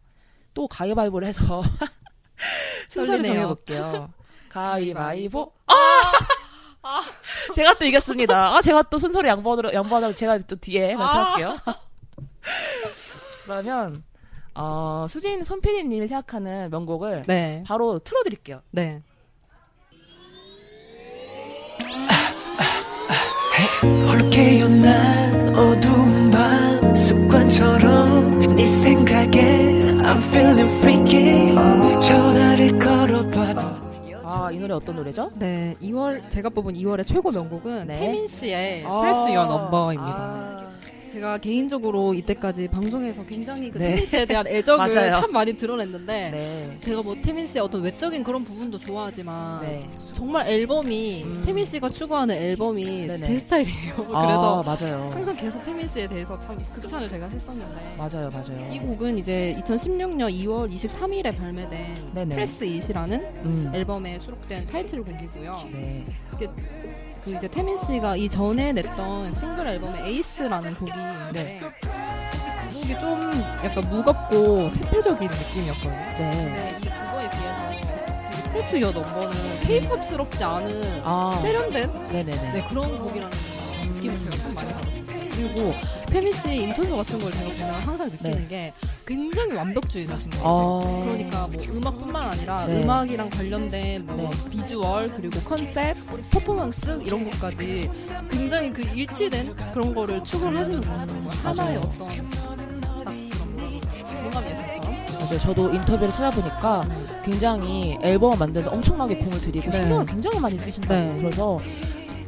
또 0.53 0.67
가위바위보를 0.67 1.27
해서 1.27 1.61
순서를. 2.87 3.23
정해볼게요. 3.23 4.13
가위바위보. 4.49 5.51
아! 5.67 5.73
제가 7.55 7.75
또 7.75 7.85
이겼습니다. 7.85 8.55
아, 8.55 8.61
제가 8.61 8.83
또 8.83 8.97
순서를 8.97 9.29
양보하도록, 9.29 9.73
양보하도록 9.73 10.15
제가 10.15 10.37
또 10.39 10.55
뒤에 10.55 10.95
발표할게요. 10.95 11.57
그러면, 13.45 14.03
어, 14.53 15.07
수진 15.09 15.43
손PD님이 15.43 16.07
생각하는 16.07 16.69
명곡을 16.69 17.23
네. 17.27 17.63
바로 17.65 17.99
틀어드릴게요. 17.99 18.61
네. 18.71 19.01
홀로 23.81 24.29
깨어난 24.29 25.49
어두운 25.55 26.31
밤 26.31 26.93
습관처럼 26.95 28.39
네 28.55 28.63
생각에 28.63 29.93
I'm 30.03 30.17
feeling 30.29 30.71
freaky 30.79 31.55
전화를 32.01 32.77
걸어봐도 32.79 33.83
아, 34.25 34.51
이 34.51 34.57
노래 34.57 34.73
어떤 34.73 34.95
노래죠? 34.95 35.31
네. 35.35 35.75
2월 35.81 36.29
제가 36.29 36.49
뽑은 36.49 36.73
2월의 36.73 37.05
최고 37.05 37.29
명곡은 37.31 37.87
네. 37.87 37.97
태민 37.97 38.27
씨의 38.27 38.83
아. 38.85 38.99
Press 38.99 39.19
Your 39.29 39.51
Number입니다. 39.51 40.03
아, 40.03 40.72
제가 41.13 41.37
개인적으로 41.37 42.15
이때까지 42.15 42.67
방송에서 42.69 43.23
굉장히 43.25 43.69
그 43.69 43.77
네. 43.77 43.89
태민 43.89 44.05
씨에 44.05 44.25
대한 44.25 44.47
애정을. 44.47 44.89
참 45.13 45.31
많이 45.31 45.53
드러냈는데 45.53 46.31
네. 46.31 46.75
제가 46.77 47.03
뭐 47.03 47.15
태민 47.21 47.45
씨의 47.45 47.63
어떤 47.63 47.83
외적인 47.83 48.23
그런 48.23 48.41
부분도 48.41 48.79
좋아하지만 48.79 49.61
네. 49.61 49.87
정말 50.15 50.47
앨범이 50.47 51.23
음. 51.23 51.43
태민 51.45 51.65
씨가 51.65 51.91
추구하는 51.91 52.35
앨범이 52.35 53.07
네네. 53.07 53.21
제 53.21 53.37
스타일이에요. 53.37 53.93
아, 54.11 54.25
그래서 54.25 54.63
맞아요. 54.63 55.11
항상 55.13 55.35
계속 55.35 55.63
태민 55.63 55.87
씨에 55.87 56.07
대해서 56.07 56.39
참 56.39 56.57
극찬을 56.57 57.07
제가 57.07 57.27
했었는데 57.27 57.95
맞아요, 57.95 58.29
맞아요. 58.31 58.73
이 58.73 58.79
곡은 58.79 59.19
이제 59.19 59.55
2016년 59.63 60.33
2월 60.45 60.73
23일에 60.73 61.37
발매된 61.37 62.11
네네. 62.15 62.35
Press 62.35 62.63
It이라는 62.63 63.19
음. 63.19 63.71
앨범에 63.75 64.19
수록된 64.25 64.65
타이틀곡이고요. 64.65 65.69
네. 65.73 66.05
그 67.23 67.31
이제 67.31 67.47
태민 67.47 67.77
씨가 67.77 68.17
이 68.17 68.27
전에 68.27 68.73
냈던 68.73 69.33
싱글 69.33 69.67
앨범의 69.67 70.07
Ace라는 70.07 70.75
곡이 70.75 70.91
있는데 70.91 71.43
네. 71.43 71.59
그 71.59 71.71
곡이 72.73 72.99
좀 72.99 73.31
약간 73.63 73.89
무겁고 73.89 74.71
퇴폐적인 74.73 75.29
느낌이었거든요. 75.29 75.93
네. 75.93 76.75
근데 76.77 76.77
이 76.81 76.89
그거에 76.89 77.29
비해서 77.29 77.73
이 77.73 78.51
Press 78.51 78.81
Your 78.81 78.91
Number는 78.91 79.59
케이팝스럽지 79.61 80.43
않은 80.43 81.01
아, 81.05 81.39
세련된 81.41 81.89
네네네. 82.11 82.51
네, 82.53 82.65
그런 82.67 82.99
곡이라는 82.99 83.37
느낌을 83.95 84.19
제가 84.19 84.35
참 84.37 84.53
많이 84.53 84.73
받았어요. 84.73 85.03
그리고 85.31 85.73
태민 86.07 86.33
씨 86.33 86.55
인터뷰 86.55 86.97
같은 86.97 87.19
걸 87.19 87.31
제가 87.31 87.49
보면 87.49 87.81
항상 87.81 88.09
느끼는 88.09 88.31
네. 88.33 88.47
게 88.47 88.73
굉장히 89.05 89.53
완벽주의자신 89.53 90.31
거예요. 90.31 90.45
아, 90.45 91.03
그러니까 91.03 91.47
뭐 91.47 91.75
음악뿐만 91.75 92.23
아니라 92.23 92.65
네. 92.65 92.83
음악이랑 92.83 93.29
관련된 93.29 94.05
뭐 94.05 94.15
네. 94.15 94.49
비주얼 94.49 95.11
그리고 95.11 95.39
컨셉, 95.41 95.95
퍼포먼스 96.31 97.01
이런 97.03 97.29
것까지 97.29 97.89
굉장히 98.29 98.71
그 98.71 98.81
일치된 98.83 99.55
그런 99.73 99.93
거를 99.93 100.23
추구를 100.23 100.57
하시는 100.57 100.81
것 100.81 100.87
같아요. 100.87 101.23
하나의. 101.43 101.77
어떤 101.77 102.05
딱 103.03 103.13
그런 103.13 104.23
공감 104.23 104.43
예술처럼. 104.45 104.93
맞아요. 105.19 105.39
저도 105.39 105.73
인터뷰를 105.73 106.13
찾아보니까 106.13 106.83
굉장히 107.23 107.97
앨범을 108.01 108.37
만드는데 108.37 108.69
엄청나게 108.75 109.15
공을 109.15 109.41
들이고 109.41 109.71
네. 109.71 109.77
신경을 109.77 110.05
굉장히 110.05 110.39
많이 110.39 110.57
쓰신다고 110.59 110.93
네. 110.93 111.17
그래서 111.17 111.59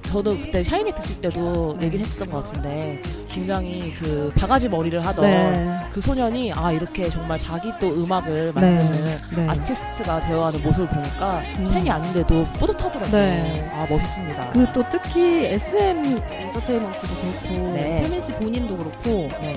저도 0.03 0.32
그때 0.38 0.63
샤이니 0.63 0.94
특집 0.94 1.22
때도 1.22 1.75
네. 1.79 1.86
얘기를 1.88 2.05
했었던 2.05 2.29
것 2.29 2.44
같은데 2.44 3.01
굉장히 3.36 3.94
그 4.00 4.32
바가지 4.39 4.70
머리를 4.70 4.98
하던 5.06 5.25
네. 5.30 5.77
그 5.92 6.00
소년이 6.00 6.54
아 6.54 6.72
이렇게 6.72 7.10
정말 7.10 7.38
자기 7.38 7.70
또 7.82 7.88
음악을 7.89 8.54
만드는 8.54 9.18
네. 9.36 9.48
아티스트가 9.50 10.22
되어가는 10.25 10.63
모습을 10.63 10.88
보니까 10.88 11.42
음. 11.60 11.70
팬이 11.74 11.89
아닌데도 11.92 12.46
뿌듯하더라고요. 12.54 13.12
네. 13.12 13.70
아 13.74 13.86
멋있습니다. 13.89 14.51
그 14.51 14.65
또 14.74 14.84
특히 14.92 15.46
SM 15.46 16.18
엔터테인먼트도 16.30 17.13
그렇고 17.15 17.74
네. 17.74 18.01
태민 18.04 18.20
씨 18.22 18.32
본인도 18.34 18.77
그렇고 18.77 19.27
네. 19.42 19.54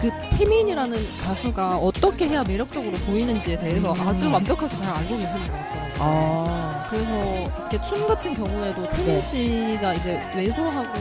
그 0.00 0.10
태민이라는 0.36 0.96
가수가 1.24 1.76
어떻게 1.78 2.28
해야 2.28 2.42
매력적으로 2.44 2.92
보이는지에 2.92 3.58
대해서 3.58 3.92
음. 3.92 4.08
아주 4.08 4.30
완벽하게 4.30 4.76
잘 4.76 4.88
알고 4.88 5.16
계시는 5.16 5.40
것 5.46 5.52
같더라고요. 5.52 5.85
아 5.98 6.86
그래서 6.90 7.42
이렇게 7.70 7.80
춤 7.82 8.06
같은 8.06 8.34
경우에도 8.34 8.88
태민 8.90 9.06
네. 9.06 9.22
씨가 9.22 9.94
이제 9.94 10.20
외소하고 10.36 10.94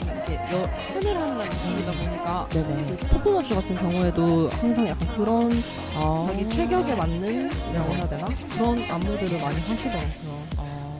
좀 0.00 0.10
이렇게 0.14 0.34
여, 0.34 0.68
끈을 0.92 1.16
하는 1.16 1.38
느낌이다 1.38 1.92
보니까 1.92 2.46
네네. 2.50 2.96
그 2.96 3.06
퍼포먼스 3.08 3.54
같은 3.54 3.74
경우에도 3.74 4.48
항상 4.48 4.86
약간 4.88 5.16
그런 5.16 5.50
아 5.96 6.26
자기 6.30 6.48
체격에 6.50 6.94
맞는 6.94 7.50
뭐라고 7.66 7.94
해야 7.94 8.08
되나 8.08 8.26
그런 8.56 8.82
안무들을 8.90 9.40
많이 9.40 9.60
하시더라고요. 9.60 10.38
아. 10.58 10.98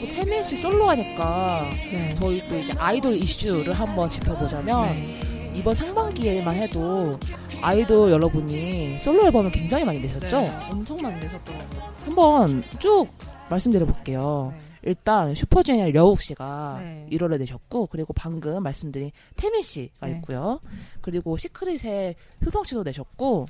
그리고 0.00 0.14
태민 0.14 0.44
씨 0.44 0.56
솔로 0.56 0.88
하니까 0.88 1.64
네. 1.90 2.14
저희 2.18 2.46
또 2.48 2.58
이제 2.58 2.72
아이돌 2.76 3.12
이슈를 3.12 3.72
한번 3.72 4.10
짚어보자면 4.10 4.92
네. 4.92 5.31
이번 5.54 5.74
상반기에만 5.74 6.56
해도 6.56 7.18
아이돌 7.60 8.10
여러분이 8.10 8.98
솔로 8.98 9.26
앨범을 9.26 9.50
굉장히 9.52 9.84
많이 9.84 10.00
내셨죠? 10.00 10.40
네, 10.40 10.50
엄청 10.70 10.96
많이 11.00 11.20
내셨더라고요. 11.20 11.80
한번 12.04 12.64
쭉 12.78 13.06
말씀드려볼게요. 13.50 14.54
일단 14.84 15.34
슈퍼주니어 15.34 15.90
려욱 15.90 16.20
씨가 16.20 16.80
네. 16.82 17.06
1월에 17.12 17.38
내셨고 17.38 17.86
그리고 17.86 18.12
방금 18.12 18.62
말씀드린 18.62 19.12
태민 19.36 19.62
씨가 19.62 20.08
네. 20.08 20.14
있고요. 20.14 20.58
그리고 21.00 21.36
시크릿의 21.36 22.16
효성 22.44 22.64
씨도 22.64 22.82
내셨고 22.82 23.46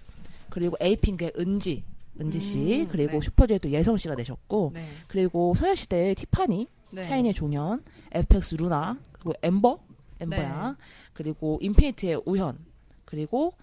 그리고 0.50 0.76
에이핑크의 0.80 1.32
은지 1.38 1.85
은지 2.21 2.38
씨 2.38 2.82
음, 2.82 2.88
그리고 2.90 3.12
네. 3.12 3.21
슈퍼주니어 3.23 3.59
또 3.59 3.71
예성 3.71 3.97
씨가 3.97 4.14
내셨고 4.14 4.73
네. 4.75 4.87
그리고 5.09 5.54
소녀시대의 5.54 6.14
티파니 6.16 6.66
네. 6.90 7.02
샤이니의 7.04 7.32
종현 7.32 7.82
에프엑스 8.12 8.56
루나 8.56 8.99
그리고 9.14 9.32
엠버 9.42 9.78
엠버야 10.23 10.71
네. 10.71 10.85
그리고 11.12 11.59
인피니트의 11.61 12.23
우현 12.25 12.59
그리고 13.05 13.55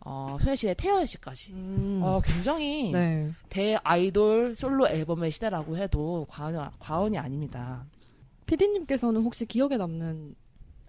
어, 0.00 0.36
소녀시대의 0.40 0.76
태연 0.76 1.04
씨까지 1.04 1.52
음. 1.52 2.00
어, 2.02 2.20
굉장히 2.24 2.92
네. 2.92 3.32
대 3.48 3.76
아이돌 3.82 4.54
솔로 4.54 4.88
앨범의 4.88 5.32
시대라고 5.32 5.76
해도 5.76 6.26
과언이, 6.28 6.58
과언이 6.78 7.18
아닙니다. 7.18 7.84
피디님께서는 8.46 9.20
혹시 9.22 9.46
기억에 9.46 9.76
남는 9.76 10.36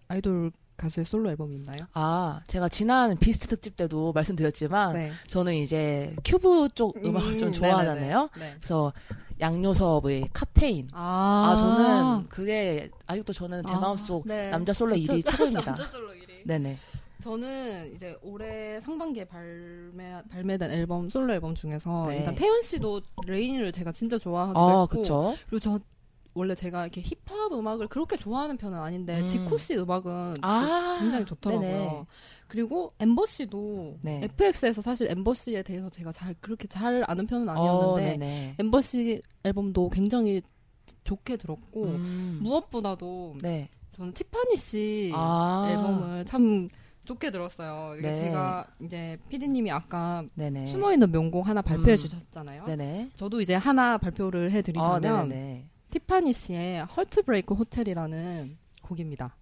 아이돌 0.08 0.52
가수의 0.78 1.06
솔로 1.06 1.30
앨범이 1.32 1.56
있나요? 1.56 1.78
아, 1.94 2.42
제가 2.48 2.70
지난 2.70 3.18
비스트 3.18 3.48
특집 3.48 3.76
때도 3.76 4.14
말씀드렸지만 4.14 4.94
네. 4.94 5.12
저는 5.28 5.56
이제 5.56 6.16
큐브 6.24 6.70
쪽 6.76 6.96
음악을 7.04 7.38
좀 7.38 7.48
음, 7.50 7.54
좋아하잖아요. 7.54 8.30
네네네. 8.36 8.52
네. 8.52 8.56
그래서 8.60 8.94
양요섭의 9.40 10.30
카페인. 10.34 10.88
아, 10.94 11.50
아, 11.52 11.56
저는 11.56 12.30
그게 12.30 12.90
아직도 13.08 13.34
저는 13.34 13.64
제 13.68 13.74
아, 13.74 13.80
마음속 13.80 14.28
네. 14.28 14.50
남자 14.50 14.72
솔로 14.72 14.92
저- 15.04 15.14
1위 15.16 15.26
저- 15.26 15.32
최고입니다. 15.32 15.66
남자 15.66 15.84
솔로 15.90 16.12
1위. 16.14 16.46
네네. 16.46 16.78
저는 17.20 17.94
이제 17.96 18.16
올해 18.22 18.80
상반기에 18.80 19.26
발매 19.26 20.22
발매된 20.30 20.70
앨범 20.72 21.10
솔로 21.10 21.34
앨범 21.34 21.56
중에서 21.56 22.06
네. 22.10 22.20
일단 22.20 22.36
태연 22.36 22.62
씨도 22.62 23.02
Rain을 23.26 23.72
제가 23.72 23.92
진짜 23.92 24.20
좋아하기도 24.20 24.60
아, 24.60 24.82
했고 24.82 24.88
그쵸. 24.88 25.36
그리고 25.50 25.60
저 25.60 25.80
원래 26.38 26.56
제가 26.56 26.84
이렇게 26.84 27.02
힙합 27.02 27.52
음악을 27.52 27.88
그렇게 27.88 28.16
좋아하는 28.16 28.58
편은 28.58 28.78
아닌데 28.78 29.22
음. 29.22 29.26
지코 29.26 29.58
씨 29.58 29.76
음악은 29.76 30.38
아, 30.42 30.98
굉장히 31.00 31.26
좋더라고요. 31.26 31.68
네네. 31.68 32.06
그리고 32.48 32.92
엠버 33.00 33.26
씨도 33.26 33.98
네. 34.02 34.22
FX에서 34.24 34.82
사실 34.82 35.10
엠버 35.10 35.34
씨에 35.34 35.64
대해서 35.64 35.90
제가 35.90 36.12
잘 36.12 36.36
그렇게 36.40 36.68
잘 36.68 37.04
아는 37.08 37.28
편은 37.28 37.50
어, 37.50 37.52
아니었는데 37.52 38.18
네네. 38.18 38.56
엠버 38.60 38.82
씨 38.82 39.22
앨범도 39.44 39.90
굉장히 39.90 40.42
좋게 41.04 41.38
들었고 41.38 41.84
음, 41.84 42.40
무엇보다도 42.42 43.38
네. 43.42 43.70
저는 43.92 44.14
티파니 44.14 44.56
씨 44.56 45.12
아, 45.14 45.68
앨범을 45.70 46.26
참 46.26 46.70
좋게 47.04 47.32
들었어요. 47.32 47.96
이게 47.98 48.10
네. 48.10 48.14
제가 48.14 48.68
이제 48.84 49.18
피디님이 49.30 49.72
아까 49.72 50.24
네네. 50.36 50.74
숨어있는 50.74 51.12
명곡 51.12 51.48
하나 51.48 51.62
발표해 51.62 51.94
음. 51.94 51.96
주셨잖아요. 51.96 52.66
네네. 52.66 53.12
저도 53.16 53.42
이제 53.42 53.56
하나 53.56 53.98
발표를 53.98 54.50
아, 54.50 54.52
해드리자면 54.52 55.30
네네. 55.30 55.70
티파니 55.90 56.34
씨의 56.34 56.86
헐트브레이크 56.86 57.54
호텔이라는 57.54 58.58
곡입니다. 58.82 59.36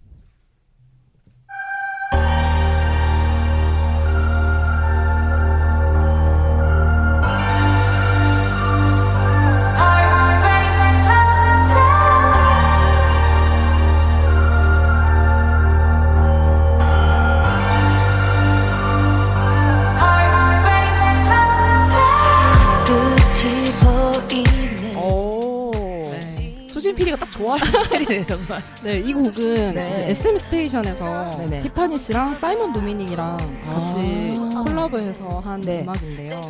좋아하는 27.58 27.84
스타일이네 27.84 28.26
정말. 28.26 28.62
네, 28.84 29.00
이 29.00 29.13
곡은 29.13 29.74
네. 29.74 30.06
SM 30.12 30.38
스테이션에서 30.38 31.38
네네. 31.38 31.62
티파니 31.62 31.98
씨랑 31.98 32.36
사이먼 32.36 32.74
도미닉이랑 32.74 33.38
같이 33.70 34.36
아. 34.56 34.63
콜라보해서 34.63 35.39
한 35.39 35.62
네. 35.62 35.82
음악인데요. 35.82 36.41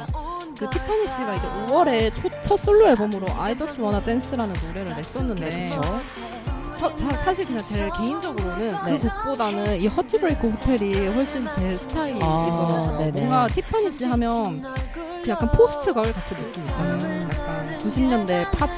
그 0.57 0.69
티파니 0.69 1.03
씨가 1.07 1.35
이제 1.35 1.47
5월에 1.67 2.11
초- 2.21 2.41
첫 2.41 2.57
솔로 2.59 2.87
앨범으로 2.87 3.25
I 3.37 3.55
Just 3.55 3.79
Wanna 3.81 4.03
Dance라는 4.05 4.53
노래를 4.67 4.95
냈었는데 4.95 5.69
그렇죠. 5.69 6.01
저- 6.77 6.95
자- 6.95 7.17
사실 7.17 7.45
그냥 7.47 7.63
제 7.63 7.89
개인적으로는 7.97 8.67
네. 8.85 8.97
그 8.97 9.09
곡보다는 9.09 9.77
이 9.81 9.87
허트브레이크 9.87 10.47
호텔이 10.47 11.07
훨씬 11.07 11.47
제 11.55 11.67
아, 11.67 11.71
스타일이더라고요. 11.71 12.97
네네. 12.99 13.11
뭔가 13.11 13.47
티파니 13.47 13.91
씨 13.91 14.05
하면 14.05 14.61
그 14.93 15.23
약간 15.29 15.49
포스트걸 15.51 16.03
같은 16.13 16.37
느낌 16.37 16.61
있잖아요. 16.63 17.23
약간 17.23 17.77
90년대 17.79 18.51
팝 18.51 18.69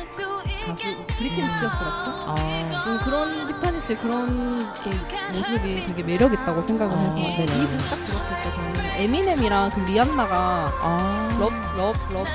가수 0.67 0.83
브리티니 1.17 1.49
스피어스 1.49 1.77
같은 1.77 2.13
아, 2.27 2.81
저는 2.83 2.99
그런 2.99 3.47
티파니 3.47 3.79
씨 3.79 3.95
그런 3.95 4.73
좀 4.83 4.91
모습이 5.33 5.85
되게 5.87 6.03
매력 6.03 6.33
있다고 6.33 6.65
생각을 6.65 6.95
아, 6.95 6.99
해서 6.99 7.15
네네. 7.15 7.43
이 7.43 7.67
곡 7.67 7.89
딱 7.89 7.95
들었을 8.05 8.43
때 8.43 8.53
저는 8.53 8.85
에미넴이랑 9.01 9.69
그 9.71 9.79
리안나가 9.81 10.71
아, 10.81 11.29
Love 11.39 11.51
Love 11.77 12.01
Love 12.01 12.25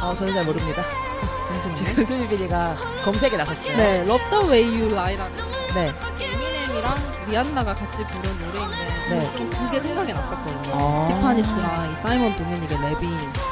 아, 0.00 0.14
저는 0.14 0.32
잘 0.34 0.44
모릅니다. 0.44 0.82
Love 0.82 1.74
지금 1.74 2.04
수진 2.04 2.28
PD가 2.28 2.74
검색에 3.04 3.36
나섰어요. 3.36 3.76
네, 3.76 4.00
Love 4.00 4.30
the 4.30 4.46
Way 4.48 4.80
You 4.80 4.86
Lie라는 4.94 5.36
네. 5.74 5.92
에미넴이랑 6.20 6.96
리안나가 7.28 7.72
같이 7.74 8.04
부른 8.04 8.38
노래인데 8.40 8.92
네. 9.10 9.36
좀 9.36 9.48
그게 9.50 9.78
생각이 9.80 10.12
났었거든요. 10.12 10.72
아. 10.74 11.06
티파니 11.08 11.44
씨랑 11.44 11.92
이 11.92 12.02
사이먼 12.02 12.36
도미닉의 12.36 12.76
랩이 12.78 13.04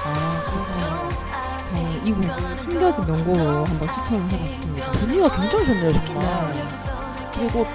아, 0.04 0.42
그렇구나. 0.44 0.79
이 2.04 2.12
곡을 2.12 2.28
숨겨진 2.64 3.06
명곡으로 3.06 3.64
한번 3.64 3.88
추천을 3.92 4.20
해봤습니다. 4.30 4.90
분위기가 4.92 5.30
굉장히 5.30 5.66
좋네요, 5.66 5.92
정말. 5.92 6.68
그리고, 7.34 7.66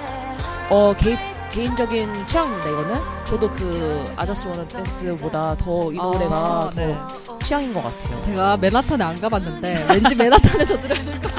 어, 0.70 0.94
개인, 0.98 1.16
개인적인 1.50 2.26
취향입니다, 2.26 2.68
이거는. 2.70 3.00
저도 3.26 3.50
그, 3.50 4.04
아저씨 4.16 4.46
원은 4.48 4.68
댄스보다 4.68 5.56
더 5.56 5.90
이 5.92 5.98
아, 5.98 6.02
노래가 6.02 6.70
네. 6.76 6.96
더 7.26 7.38
취향인 7.40 7.72
것 7.72 7.82
같아요. 7.82 8.22
제가 8.24 8.56
맨하탄에 8.56 9.04
안 9.04 9.20
가봤는데 9.20 9.86
왠지 9.88 10.14
맨하탄에서 10.16 10.80
들어야 10.80 11.04
될것 11.04 11.32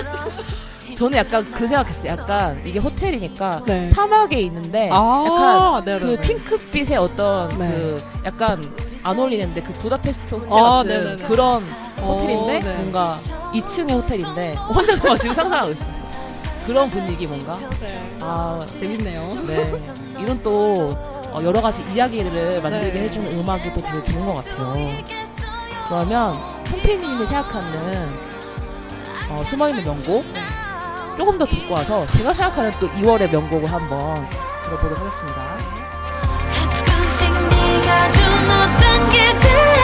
저는 0.98 1.18
약간 1.18 1.44
그 1.52 1.68
생각했어요. 1.68 2.12
약간 2.14 2.62
이게 2.66 2.80
호텔이니까 2.80 3.62
네. 3.68 3.88
사막에 3.90 4.40
있는데 4.42 4.90
아, 4.92 5.26
약간 5.28 5.86
네, 5.86 6.00
그 6.00 6.06
네, 6.06 6.16
네. 6.16 6.22
핑크빛의 6.22 6.98
어떤 6.98 7.50
네. 7.60 7.70
그 7.70 7.98
약간 8.26 8.74
안 9.04 9.20
어울리는데 9.20 9.62
그 9.62 9.74
부다페스트 9.74 10.36
호텔 10.36 10.50
아, 10.58 10.78
같은 10.78 10.88
네네네. 10.90 11.24
그런 11.28 11.64
어, 11.64 11.87
호텔인데 12.02 12.60
네. 12.60 12.76
뭔가 12.76 13.18
2층의 13.54 13.92
호텔인데 13.92 14.54
혼자서 14.54 15.08
막 15.08 15.18
지금 15.18 15.34
상상하고 15.34 15.72
있어요. 15.72 15.94
그런 16.66 16.90
분위기 16.90 17.26
뭔가 17.28 17.58
네. 17.80 18.18
아 18.22 18.62
재밌네요. 18.66 19.30
네. 19.48 19.72
이런 20.20 20.42
또 20.44 20.98
어, 21.32 21.40
여러 21.44 21.62
가지 21.62 21.84
이야기를 21.94 22.62
만들게 22.62 22.92
네. 22.92 23.00
해주는 23.06 23.32
음악이 23.40 23.74
또 23.74 23.82
되게 23.82 24.04
좋은 24.12 24.26
것 24.26 24.34
같아요. 24.36 24.76
그러면 25.88 26.36
선배님이 26.66 27.26
생각하는 27.26 28.10
어, 29.30 29.44
숨어있는 29.44 29.84
명곡 29.84 30.26
조금 31.18 31.38
더 31.38 31.46
듣고 31.46 31.74
와서 31.74 32.06
제가 32.08 32.34
생각하는 32.34 32.72
또 32.80 32.90
2월의 32.90 33.32
명곡을 33.32 33.72
한번 33.72 34.26
들어보도록 34.64 35.00
하겠습니다. 35.00 35.58
가끔씩 36.54 37.32
네가 37.34 38.10
준 38.10 38.22
어떤 38.52 39.10
기 39.10 39.77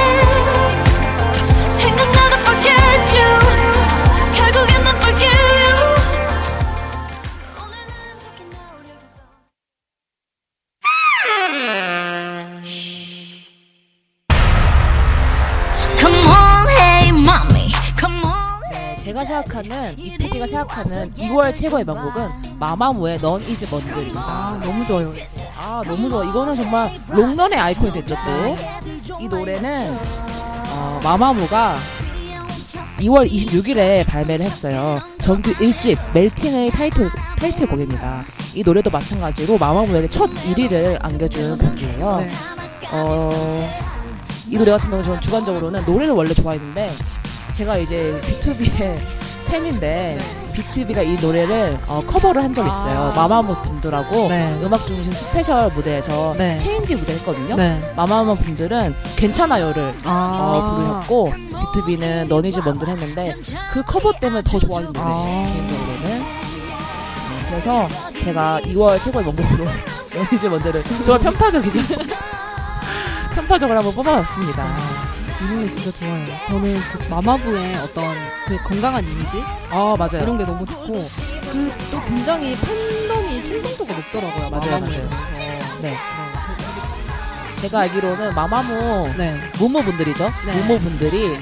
제가 19.04 19.26
생각하는 19.26 20.00
이 20.00 20.18
PD가 20.18 20.48
생각하는 20.48 21.12
2월 21.14 21.54
최고의 21.54 21.84
명곡은 21.84 22.58
마마무의 22.58 23.20
넌 23.20 23.42
이즈 23.42 23.68
먼들입니다. 23.70 24.20
아, 24.20 24.60
너무 24.64 24.86
좋아요. 24.86 25.14
아 25.58 25.84
너무 25.86 26.10
좋아. 26.10 26.24
이거는 26.24 26.56
정말 26.56 27.00
롱런의 27.10 27.60
아이콘이 27.60 27.92
됐죠 27.92 28.16
또. 28.26 29.20
이 29.20 29.28
노래는 29.28 29.98
어, 30.72 31.02
마마무가 31.04 31.76
2월 33.04 33.30
26일에 33.30 34.06
발매를 34.06 34.46
했어요. 34.46 35.02
정규 35.22 35.52
1집 35.54 35.98
Melting의 36.14 36.72
타이틀 36.72 37.10
타이틀곡입니다. 37.38 38.24
이 38.54 38.64
노래도 38.64 38.90
마찬가지로 38.90 39.58
마마무에게 39.58 40.08
첫 40.10 40.30
1위를 40.34 40.98
안겨준 41.02 41.58
곡이에요. 41.58 42.18
네. 42.20 42.32
어, 42.92 43.70
이 44.50 44.58
노래 44.58 44.72
같은 44.72 44.90
경우는 44.90 45.04
저는 45.04 45.22
주관적으로는 45.22 45.84
노래를 45.86 46.14
원래 46.14 46.34
좋아했는데 46.34 46.92
제가 47.54 47.78
이제 47.78 48.20
B2B의 48.24 48.98
팬인데 49.48 50.18
B2B가 50.54 51.06
이 51.06 51.16
노래를 51.22 51.78
어, 51.88 52.02
커버를 52.06 52.44
한 52.44 52.54
적이 52.54 52.70
있어요. 52.70 53.12
아. 53.12 53.14
마마무 53.16 53.56
분들하고 53.62 54.28
네. 54.30 54.60
음악 54.64 54.86
중심 54.86 55.12
스페셜 55.12 55.70
무대에서 55.72 56.36
네. 56.38 56.58
체인지 56.58 56.96
무대 56.96 57.14
했거든요. 57.14 57.56
네. 57.56 57.80
마마무 57.96 58.36
분들은 58.38 58.94
괜찮아요를 59.16 59.96
아. 60.04 60.40
어, 60.40 60.76
부르셨고 60.76 61.34
B2B는 61.74 62.28
너니즈 62.28 62.60
먼들 62.60 62.88
했는데 62.90 63.36
그 63.72 63.84
커버 63.84 64.12
때문에 64.14 64.42
더 64.44 64.60
좋아진 64.60 64.92
노래죠 64.94 65.02
아. 65.02 65.24
개인적으로는 65.24 66.04
네, 66.04 67.50
그래서 67.50 67.88
제가 68.20 68.60
2월 68.64 69.02
최고의 69.02 69.26
명곡으로 69.26 69.66
너니즈 70.16 70.46
먼들을 70.46 70.84
정말 70.84 71.20
편파적이죠 71.20 71.80
편파적으로 73.34 73.78
한번 73.80 73.96
뽑아봤습니다 73.96 75.13
이 75.44 75.48
노래 75.48 75.68
진짜 75.68 75.92
좋아요. 75.92 76.26
저는 76.48 76.80
그 76.80 77.04
마마부의 77.10 77.76
어떤 77.78 78.16
그 78.48 78.58
건강한 78.64 79.04
이미지 79.04 79.42
아 79.70 79.96
맞아요 79.98 80.24
이런 80.24 80.38
게 80.38 80.46
너무 80.46 80.66
좋고 80.66 80.86
그또 80.94 82.02
굉장히 82.08 82.56
팬덤이 82.56 83.44
충성도가 83.44 83.94
높더라고요. 83.94 84.50
맞아요, 84.50 84.72
마마무에 84.72 84.80
맞아요. 84.80 85.10
대해서. 85.34 85.80
네. 85.82 85.98
제가 87.62 87.80
알기로는 87.82 88.34
마마무 88.36 89.10
네. 89.18 89.38
무무분들이죠 89.58 90.32
네. 90.46 90.54
무무분들이 90.54 91.38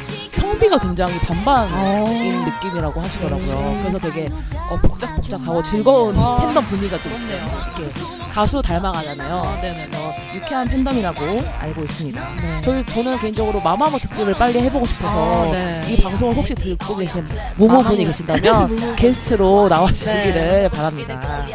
성비가 0.52 0.78
굉장히 0.80 1.18
반반인 1.20 1.74
어. 1.74 2.46
느낌이라고 2.46 3.00
하시더라고요 3.02 3.78
그래서 3.82 4.00
되게 4.00 4.30
어, 4.70 4.76
복작복작하고 4.82 5.64
즐거운 5.64 6.18
아. 6.18 6.38
팬덤 6.40 6.66
분위기가 6.66 6.98
또. 6.98 7.10
이렇게 7.10 7.94
가수 8.32 8.62
닮아가잖아요. 8.62 9.58
그래서 9.60 9.98
유쾌한 10.34 10.66
팬덤이라고 10.66 11.44
알고 11.60 11.84
있습니다. 11.84 12.30
네. 12.42 12.62
저희 12.64 12.86
저는 12.86 13.20
개인적으로 13.20 13.60
마마무 13.60 14.00
특집을 14.00 14.34
빨리 14.36 14.60
해보고 14.60 14.86
싶어서 14.86 15.50
아, 15.50 15.52
네. 15.52 15.86
이 15.90 16.02
방송을 16.02 16.36
혹시 16.36 16.56
듣고 16.56 16.96
계신 16.96 17.28
모모 17.58 17.82
분이 17.84 18.06
마마무. 18.06 18.06
계신다면 18.06 18.96
게스트로 18.96 19.68
나와주시기를 19.68 20.34
네. 20.34 20.70
바랍니다. 20.70 21.46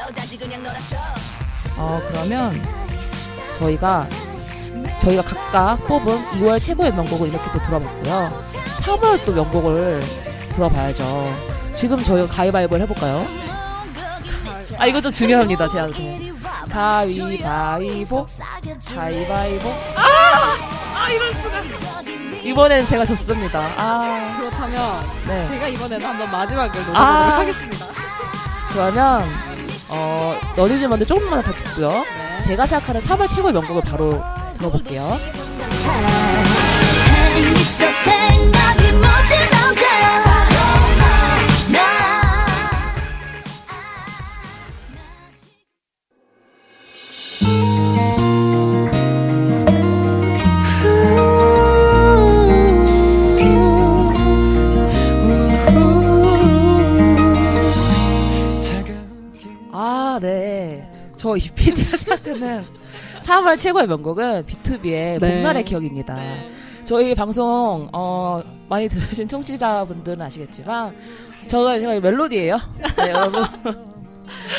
어 1.78 2.00
그러면 2.10 2.52
저희가 3.58 4.06
저희가 5.00 5.22
각각 5.22 5.76
뽑은 5.86 6.30
2월 6.40 6.60
최고의 6.60 6.92
명곡을 6.92 7.28
이렇게 7.28 7.50
또 7.52 7.58
들어봤고요. 7.62 8.42
3월 8.86 9.24
또 9.24 9.32
명곡을 9.32 10.00
들어봐야죠. 10.52 11.34
지금 11.74 12.02
저희가 12.02 12.28
가위바위보를 12.28 12.82
해볼까요? 12.84 13.26
아 14.78 14.86
이거 14.86 15.00
좀 15.00 15.12
중요합니다. 15.12 15.66
제가 15.68 15.88
가위바위보 16.70 18.26
가위바위보 18.94 19.68
아! 19.96 20.56
아 20.94 21.10
이럴 21.10 21.32
수가 21.34 21.62
이번엔 22.42 22.84
제가 22.84 23.04
졌습니다 23.04 23.60
아 23.76 24.36
그렇다면 24.38 25.04
네. 25.26 25.48
제가 25.48 25.68
이번에는 25.68 26.06
한번 26.06 26.30
마지막을 26.30 26.70
노려보도록 26.70 26.96
아. 26.96 27.38
하겠습니다. 27.38 27.86
그러면 28.72 29.24
어 29.90 30.38
너니즈먼데 30.56 31.04
조금만 31.04 31.42
더 31.42 31.52
듣고요 31.52 31.90
네. 31.90 32.40
제가 32.42 32.66
생각하는 32.66 33.00
3월 33.00 33.28
최고의 33.28 33.52
명곡을 33.54 33.82
바로 33.82 34.22
들어볼게요 34.54 35.18
3월 63.26 63.58
최고의 63.58 63.86
명곡은 63.88 64.44
B2B의 64.44 65.18
네. 65.18 65.36
봄날의 65.36 65.64
기억입니다. 65.64 66.16
저희 66.84 67.14
방송 67.14 67.88
어, 67.92 68.40
많이 68.68 68.88
들으신 68.88 69.26
청취자분들은 69.26 70.22
아시겠지만 70.22 70.94
저가 71.48 71.78
제가 71.80 71.98
멜로디예요. 72.00 72.56
네, 72.98 73.10
여러분. 73.10 73.42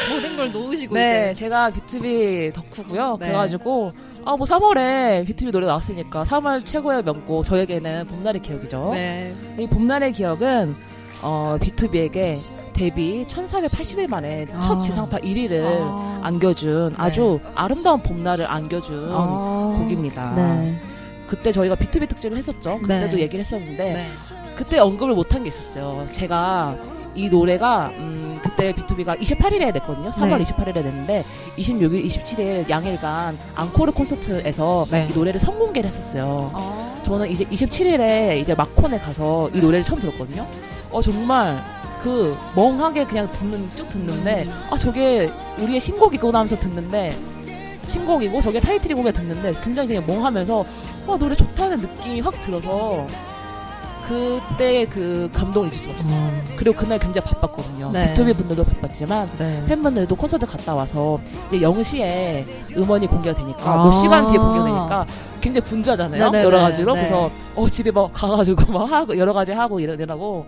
모든 0.10 0.36
걸 0.38 0.52
놓으시고 0.52 0.96
네, 0.96 1.32
이제 1.32 1.46
제가 1.46 1.72
B2B 1.72 2.54
덕후고요. 2.54 3.18
네. 3.20 3.28
그래가지고 3.28 3.94
아 4.26 4.36
뭐 4.36 4.46
3월에 4.46 5.26
B2B 5.26 5.52
노래 5.52 5.66
나왔으니까 5.68 6.24
3월 6.24 6.66
최고의 6.66 7.04
명곡 7.04 7.44
저에게는 7.46 8.08
봄날의 8.08 8.42
기억이죠. 8.42 8.92
네. 8.94 9.34
이 9.58 9.66
봄날의 9.68 10.12
기억은 10.12 10.76
어, 11.22 11.58
B2B에게 11.62 12.38
데뷔 12.78 13.26
1480일 13.28 14.08
만에 14.08 14.46
첫 14.62 14.80
아. 14.80 14.84
지상파 14.84 15.18
1위를 15.18 15.64
아. 15.64 16.20
안겨준 16.24 16.94
아주 16.98 17.40
아름다운 17.56 18.02
봄날을 18.02 18.50
안겨준 18.50 19.10
아. 19.12 19.76
곡입니다. 19.80 20.36
네. 20.36 20.80
그때 21.28 21.52
저희가 21.52 21.76
B2B 21.76 22.08
특집을 22.08 22.38
했었죠. 22.38 22.80
그때도 22.80 23.16
네. 23.16 23.24
얘기를 23.24 23.44
했었는데 23.44 23.94
네. 23.94 24.08
그때 24.56 24.78
언급을 24.78 25.16
못한 25.16 25.44
게 25.44 25.50
있었어요. 25.50 26.08
제가 26.12 26.78
이 27.16 27.30
노래가 27.30 27.90
음, 27.98 28.40
그때 28.44 28.72
B2B가 28.74 29.20
28일에 29.20 29.74
냈거든요. 29.74 30.12
3월 30.12 30.38
네. 30.38 30.44
28일에 30.44 30.84
냈는데 30.84 31.26
26일, 31.58 32.06
27일 32.06 32.70
양일간 32.70 33.38
앙코르 33.56 33.92
콘서트에서 33.92 34.86
네. 34.92 35.08
이 35.10 35.14
노래를 35.14 35.40
선공개를 35.40 35.88
했었어요. 35.88 36.52
아. 36.54 37.02
저는 37.06 37.30
이제 37.32 37.44
27일에 37.46 38.38
이제 38.40 38.54
마콘에 38.54 39.00
가서 39.00 39.50
이 39.54 39.60
노래를 39.60 39.82
처음 39.84 40.00
들었거든요. 40.00 40.46
어 40.92 41.02
정말 41.02 41.62
그 42.02 42.38
멍하게 42.56 43.06
그냥 43.06 43.32
듣는 43.32 43.60
쭉 43.76 43.90
듣는데 43.90 44.48
아 44.70 44.78
저게 44.78 45.32
우리의 45.60 45.80
신곡이구나 45.80 46.40
하면서 46.40 46.58
듣는데 46.58 47.16
신곡이고 47.88 48.42
저게 48.42 48.60
그냥 48.60 49.14
듣는데 49.14 49.54
굉장히 49.64 49.88
그냥 49.88 50.06
멍하면서 50.06 50.66
와 51.08 51.18
노래 51.18 51.36
좋다는 51.36 51.80
느낌이 51.80 52.20
확 52.20 52.40
들어서 52.42 53.08
그때 54.08 54.86
그 54.86 55.30
감동을 55.34 55.68
잊을 55.68 55.78
수가 55.78 55.94
없어요. 55.94 56.32
그리고 56.56 56.78
그날 56.78 56.98
굉장히 56.98 57.28
바빴거든요. 57.28 57.92
네. 57.92 58.10
비투비 58.10 58.34
분들도 58.34 58.64
바빴지만 58.64 59.30
네. 59.38 59.64
팬분들도 59.68 60.16
콘서트 60.16 60.46
갔다 60.46 60.76
와서 60.76 61.20
이제 61.48 61.60
0시에 61.60 62.46
음원이 62.78 63.08
공개가 63.08 63.38
되니까 63.38 63.60
아. 63.70 63.84
몇 63.84 63.92
시간 63.92 64.28
뒤에 64.28 64.38
공개가 64.38 64.66
되니까 64.66 65.06
굉장히 65.42 65.68
분주하잖아요. 65.68 66.24
네네네. 66.24 66.44
여러 66.46 66.60
가지로. 66.60 66.94
네. 66.94 67.02
그래서 67.02 67.30
어 67.56 67.68
집에 67.68 67.92
막 67.92 68.10
가가지고 68.14 68.72
막 68.72 68.90
하고 68.90 69.18
여러 69.18 69.34
가지 69.34 69.52
하고 69.52 69.80
이러느라고 69.82 70.46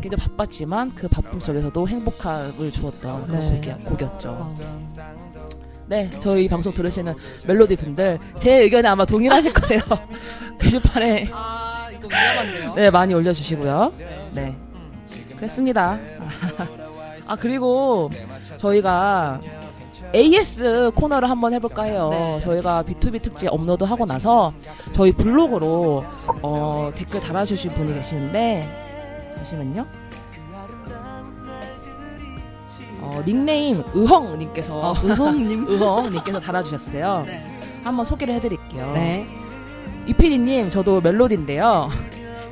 굉장히 0.00 0.16
바빴지만 0.24 0.92
그 0.94 1.08
바쁨 1.08 1.40
속에서도 1.40 1.88
행복함을 1.88 2.70
주었던 2.70 3.26
그런 3.26 3.40
네. 3.40 3.60
곡이- 3.60 3.84
곡이었죠. 3.84 4.28
어. 4.30 4.54
네, 5.86 6.08
저희 6.20 6.46
방송 6.46 6.72
들으시는 6.72 7.14
멜로디 7.46 7.74
분들 7.76 8.18
제 8.38 8.58
의견에 8.62 8.88
아마 8.88 9.04
동일하실 9.04 9.52
거예요. 9.52 9.80
게시판에 10.60 11.28
아 11.32 11.88
이거 11.92 12.06
위험한데요. 12.08 12.74
네, 12.74 12.90
많이 12.90 13.12
올려주시고요. 13.14 13.92
네. 14.32 14.54
그랬습니다. 15.36 15.98
아, 17.26 17.36
그리고 17.36 18.10
저희가 18.58 19.40
AS 20.14 20.90
코너를 20.94 21.28
한번 21.30 21.54
해볼까 21.54 21.84
해요. 21.84 22.08
네. 22.12 22.40
저희가 22.40 22.82
B2B 22.84 23.22
특집 23.22 23.48
업로드 23.52 23.84
하고 23.84 24.04
나서 24.06 24.52
저희 24.92 25.12
블로그로 25.12 26.04
어, 26.42 26.90
댓글 26.94 27.20
달아주신 27.20 27.70
분이 27.72 27.94
계시는데, 27.94 28.66
잠시만요. 29.40 29.86
어, 33.02 33.22
닉네임 33.24 33.82
의헝님께서 33.94 34.78
어, 34.78 34.94
의hom님. 35.02 35.66
의헝님께서 35.68 36.40
달아주셨어요. 36.40 37.24
네. 37.26 37.42
한번 37.82 38.04
소개를 38.04 38.34
해드릴게요. 38.34 38.92
네. 38.92 39.26
이피디님, 40.06 40.70
저도 40.70 41.00
멜로디인데요. 41.00 41.88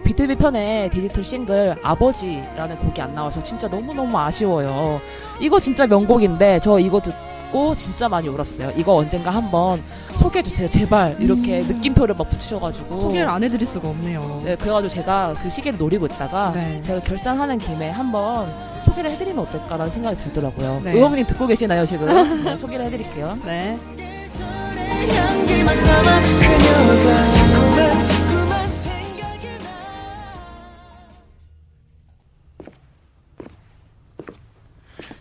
비트비 0.04 0.36
편에 0.36 0.88
디지털 0.90 1.22
싱글 1.22 1.76
아버지라는 1.82 2.76
곡이 2.76 3.00
안 3.02 3.14
나와서 3.14 3.42
진짜 3.44 3.68
너무너무 3.68 4.16
아쉬워요. 4.18 5.00
이거 5.38 5.60
진짜 5.60 5.86
명곡인데 5.86 6.60
저 6.60 6.78
이거 6.78 6.98
듣 7.00 7.12
고 7.52 7.74
진짜 7.76 8.08
많이 8.08 8.28
울었어요. 8.28 8.72
이거 8.76 8.94
언젠가 8.94 9.30
한번 9.30 9.82
소개해 10.16 10.42
주세요. 10.42 10.68
제발. 10.68 11.16
이렇게 11.18 11.58
느낌표를 11.58 12.14
막 12.16 12.28
붙이셔가지고. 12.28 12.94
음. 12.94 13.00
소개를 13.00 13.28
안 13.28 13.42
해드릴 13.42 13.66
수가 13.66 13.88
없네요. 13.88 14.42
네, 14.44 14.56
그래가지고 14.56 14.88
제가 14.88 15.34
그 15.42 15.48
시기를 15.50 15.78
노리고 15.78 16.06
있다가 16.06 16.52
네. 16.54 16.80
제가 16.82 17.00
결산하는 17.00 17.58
김에 17.58 17.90
한번 17.90 18.52
소개를 18.84 19.10
해드리면 19.12 19.44
어떨까라는 19.46 19.90
생각이 19.90 20.16
들더라고요. 20.16 20.82
네. 20.84 20.92
의원님 20.92 21.26
듣고 21.26 21.46
계시나요, 21.46 21.86
지금? 21.86 22.06
네, 22.44 22.56
소개를 22.56 22.86
해드릴게요. 22.86 23.38
네. 23.44 23.78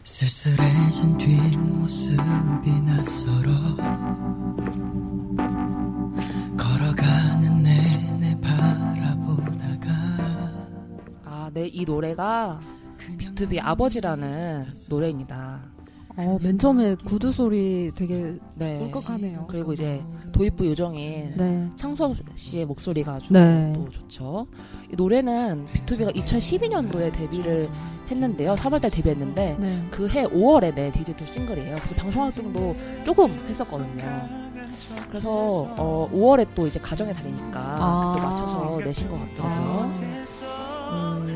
쓸쓸해진 0.04 1.18
뒷 1.18 1.37
모습이 1.88 2.82
낯설어 2.86 3.50
걸어가는 6.58 7.64
내내 7.64 8.38
바라보다가 8.42 9.90
이 11.56 11.86
노래가 11.86 12.60
B2B 13.18 13.60
아버지라는 13.62 14.66
노래입니다. 14.90 15.62
어, 16.18 16.38
맨 16.44 16.60
처음에 16.60 16.96
구두 16.96 17.32
소리 17.32 17.90
되게 17.96 18.38
네. 18.56 18.82
울컥하네요. 18.82 19.46
그리고 19.48 19.72
이제 19.72 20.04
도입부 20.34 20.66
요정인 20.68 21.36
네. 21.38 21.70
창섭 21.78 22.18
씨의 22.36 22.66
목소리가 22.66 23.14
아주 23.14 23.32
네. 23.32 23.72
또 23.74 23.90
좋죠. 23.90 24.48
이 24.92 24.96
노래는 24.98 25.68
B2B가 25.68 26.14
2012년도에 26.16 27.14
데뷔를 27.14 27.70
했는데요. 28.10 28.56
3월달 28.56 28.94
데뷔했는데 28.94 29.58
네. 29.60 29.84
그해 29.92 30.26
5월에 30.28 30.74
내 30.74 30.92
디지털 30.92 31.28
싱글이에요. 31.28 31.76
그래서 31.76 31.96
방송 31.96 32.24
활동도 32.24 32.76
조금 33.06 33.38
했었거든요. 33.50 34.04
그래서 35.10 35.30
어, 35.78 36.10
5월에 36.14 36.48
또 36.56 36.68
이제 36.68 36.80
가정의 36.80 37.14
달이니까 37.14 37.60
아. 37.60 38.12
그때 38.16 38.26
맞춰서 38.26 38.80
내신 38.84 39.10
것 39.10 39.20
같고요. 39.34 39.92
음, 40.92 41.36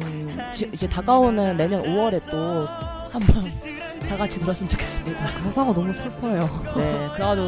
지- 0.54 0.70
이제 0.74 0.88
다가오는 0.88 1.58
내년 1.58 1.84
5월에 1.84 2.30
또 2.30 2.66
한번 3.12 3.36
다 4.08 4.18
같이 4.18 4.40
들었으면 4.40 4.70
좋겠습니다. 4.70 5.26
가사가 5.44 5.74
너무 5.74 5.94
슬퍼요. 5.94 6.50
네, 6.76 7.08
그래가지고 7.14 7.48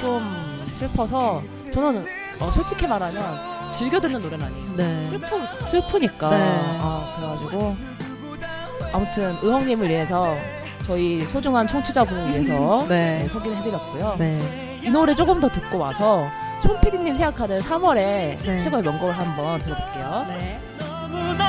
좀 0.00 0.22
슬퍼서 0.74 1.42
저는 1.72 2.04
어, 2.40 2.50
솔직히 2.50 2.86
말하면 2.86 3.22
즐겨 3.72 4.00
듣는 4.00 4.20
노래는 4.20 4.46
아니에요. 4.46 4.76
네. 4.76 5.04
슬프 5.06 5.26
슬프니까. 5.64 6.30
네. 6.30 6.36
아, 6.80 7.14
그래가지고 7.16 7.76
아무튼 8.92 9.36
의형님을 9.42 9.88
위해서 9.88 10.36
저희 10.84 11.20
소중한 11.24 11.66
청취자분을 11.66 12.30
위해서 12.30 12.84
네. 12.88 13.18
네, 13.20 13.28
소개를 13.28 13.56
해드렸고요. 13.58 14.16
네. 14.18 14.34
이 14.82 14.90
노래 14.90 15.14
조금 15.14 15.38
더 15.40 15.48
듣고 15.48 15.78
와서 15.78 16.28
손 16.62 16.78
PD님 16.80 17.14
생각하는 17.16 17.60
3월에 17.60 17.96
네. 17.96 18.58
최고의 18.58 18.82
명곡을 18.82 19.16
한번 19.16 19.60
들어볼게요. 19.60 20.26
네. 20.28 20.60
너무나 20.78 21.44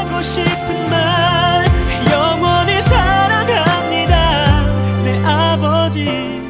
하고 0.00 0.22
싶은 0.22 0.90
말 0.90 1.66
영원히 2.12 2.80
사랑합니다 2.82 4.62
내 5.02 5.24
아버지 5.24 6.45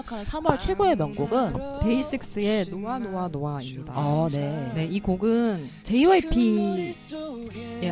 생각하는 0.00 0.24
3월 0.24 0.58
최고의 0.58 0.96
명곡은 0.96 1.80
데이식스의 1.82 2.66
노아 2.70 2.98
노아 2.98 3.28
노아입니다. 3.28 3.92
아, 3.94 4.28
네. 4.30 4.72
네, 4.74 4.84
이 4.84 5.00
곡은 5.00 5.68
JYP의 5.84 6.92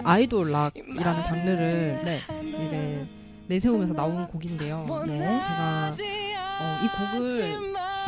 아이돌 0.04 0.50
락이라는 0.50 1.22
장르를 1.22 2.00
네. 2.04 2.18
이제 2.64 3.06
내세우면서 3.48 3.94
나온 3.94 4.26
곡인데요. 4.28 5.04
네. 5.06 5.18
제가 5.18 5.92
어, 6.60 6.78
이 6.82 6.88
곡을 7.18 7.58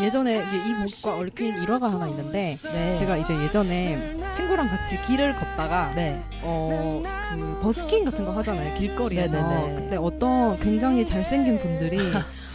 예전에 0.01 0.37
이 0.37 0.75
곡과 0.75 1.19
얽힌 1.19 1.63
일화가 1.63 1.91
하나 1.91 2.09
있는데 2.09 2.55
네. 2.63 2.99
제가 2.99 3.17
이제 3.19 3.35
예전에 3.43 4.19
친구랑 4.35 4.69
같이 4.69 5.01
길을 5.07 5.35
걷다가 5.35 5.93
네. 5.95 6.23
어, 6.43 7.03
그 7.33 7.61
버스킹 7.63 8.05
같은 8.05 8.25
거 8.25 8.33
하잖아요. 8.33 8.79
길거리에서. 8.79 9.33
네네네. 9.33 9.75
그때 9.77 9.97
어떤 9.97 10.59
굉장히 10.61 11.05
잘생긴 11.05 11.59
분들이 11.59 11.99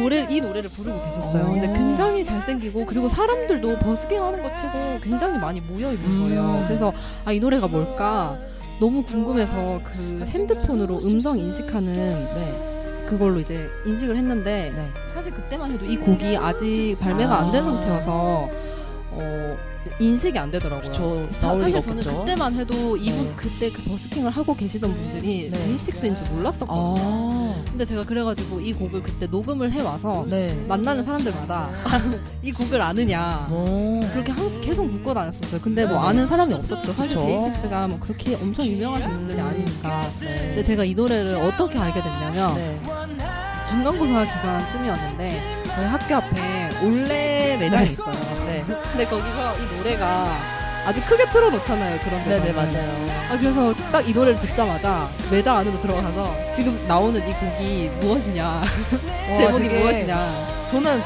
노래 0.00 0.26
이 0.28 0.40
노래를 0.40 0.68
부르고 0.70 1.02
계셨어요. 1.04 1.44
오. 1.44 1.52
근데 1.52 1.66
굉장히 1.72 2.24
잘생기고 2.24 2.86
그리고 2.86 3.08
사람들도 3.08 3.78
버스킹 3.78 4.22
하는 4.22 4.42
것 4.42 4.50
치고 4.56 4.98
굉장히 5.10 5.38
많이 5.38 5.60
모여 5.60 5.92
있는 5.92 6.20
거예요. 6.28 6.42
음. 6.42 6.64
그래서 6.66 6.92
아 7.24 7.32
이 7.32 7.40
노래가 7.40 7.66
뭘까 7.68 8.36
너무 8.80 9.02
궁금해서 9.02 9.80
그 9.84 10.26
핸드폰으로 10.28 10.98
음성 11.04 11.38
인식하는 11.38 11.92
네. 11.92 13.04
그걸로 13.08 13.40
이제 13.40 13.68
인식을 13.86 14.16
했는데 14.16 14.72
네. 14.74 14.88
사실 15.12 15.32
그때만 15.32 15.72
해도 15.72 15.84
이 15.86 15.96
곡이 15.96 16.36
아직 16.36 16.96
발매가 17.00 17.38
안된 17.40 17.60
아. 17.62 17.64
상태여서 17.64 18.48
어, 19.10 19.56
인식이 19.98 20.38
안 20.38 20.50
되더라고요. 20.50 20.92
저 20.92 21.28
자, 21.38 21.56
사실 21.56 21.80
저는 21.82 21.98
없겠죠. 21.98 22.18
그때만 22.20 22.54
해도 22.54 22.96
이분 22.96 23.24
네. 23.24 23.32
그때 23.36 23.70
그 23.70 23.82
버스킹을 23.82 24.30
하고 24.30 24.54
계시던 24.54 24.92
분들이 24.92 25.48
네. 25.50 25.58
데이식스인 25.66 26.16
줄 26.16 26.26
몰랐었거든요. 26.28 26.94
아. 26.98 27.64
근데 27.70 27.84
제가 27.84 28.04
그래가지고 28.04 28.60
이 28.60 28.72
곡을 28.72 29.02
그때 29.02 29.26
녹음을 29.26 29.72
해 29.72 29.80
와서 29.82 30.24
네. 30.28 30.54
만나는 30.66 31.04
사람들마다 31.04 31.70
이 32.42 32.52
곡을 32.52 32.80
아느냐 32.80 33.48
오. 33.50 34.00
그렇게 34.12 34.32
항 34.32 34.60
계속 34.60 34.86
묻고 34.86 35.14
다녔었어요. 35.14 35.60
근데 35.60 35.84
뭐 35.84 36.00
네. 36.02 36.08
아는 36.08 36.26
사람이 36.26 36.54
없었죠. 36.54 36.92
사실 36.92 37.18
그쵸. 37.18 37.26
데이식스가 37.26 37.88
뭐 37.88 37.98
그렇게 38.00 38.34
엄청 38.36 38.66
유명하신 38.66 39.10
분들이 39.10 39.40
아니니까. 39.40 40.10
근데 40.20 40.54
네. 40.56 40.62
제가 40.62 40.84
이 40.84 40.94
노래를 40.94 41.36
어떻게 41.36 41.78
알게 41.78 42.00
됐냐면 42.00 42.54
네. 42.54 42.80
중간고사 43.70 44.24
기간쯤이었는데 44.24 45.58
저희 45.74 45.86
학교 45.86 46.14
앞에 46.16 46.84
올레 46.84 47.56
매장이 47.58 47.92
있어요. 47.92 48.47
네. 48.66 48.74
근데 48.92 49.04
거기서 49.06 49.54
이 49.58 49.76
노래가 49.76 50.36
아주 50.86 51.02
크게 51.04 51.28
틀어놓잖아요. 51.30 51.98
그런 52.00 52.24
데서. 52.24 52.42
네네 52.44 52.52
맞아요. 52.52 53.08
아, 53.30 53.36
그래서 53.38 53.74
딱 53.92 54.06
이 54.06 54.12
노래를 54.12 54.38
듣자마자 54.40 55.06
매장 55.30 55.58
안으로 55.58 55.80
들어가서 55.82 56.34
지금 56.54 56.82
나오는 56.88 57.20
이 57.28 57.32
곡이 57.34 57.90
무엇이냐 58.00 58.62
제목이 59.36 59.68
되게 59.68 59.78
무엇이냐 59.80 60.66
저는 60.70 61.02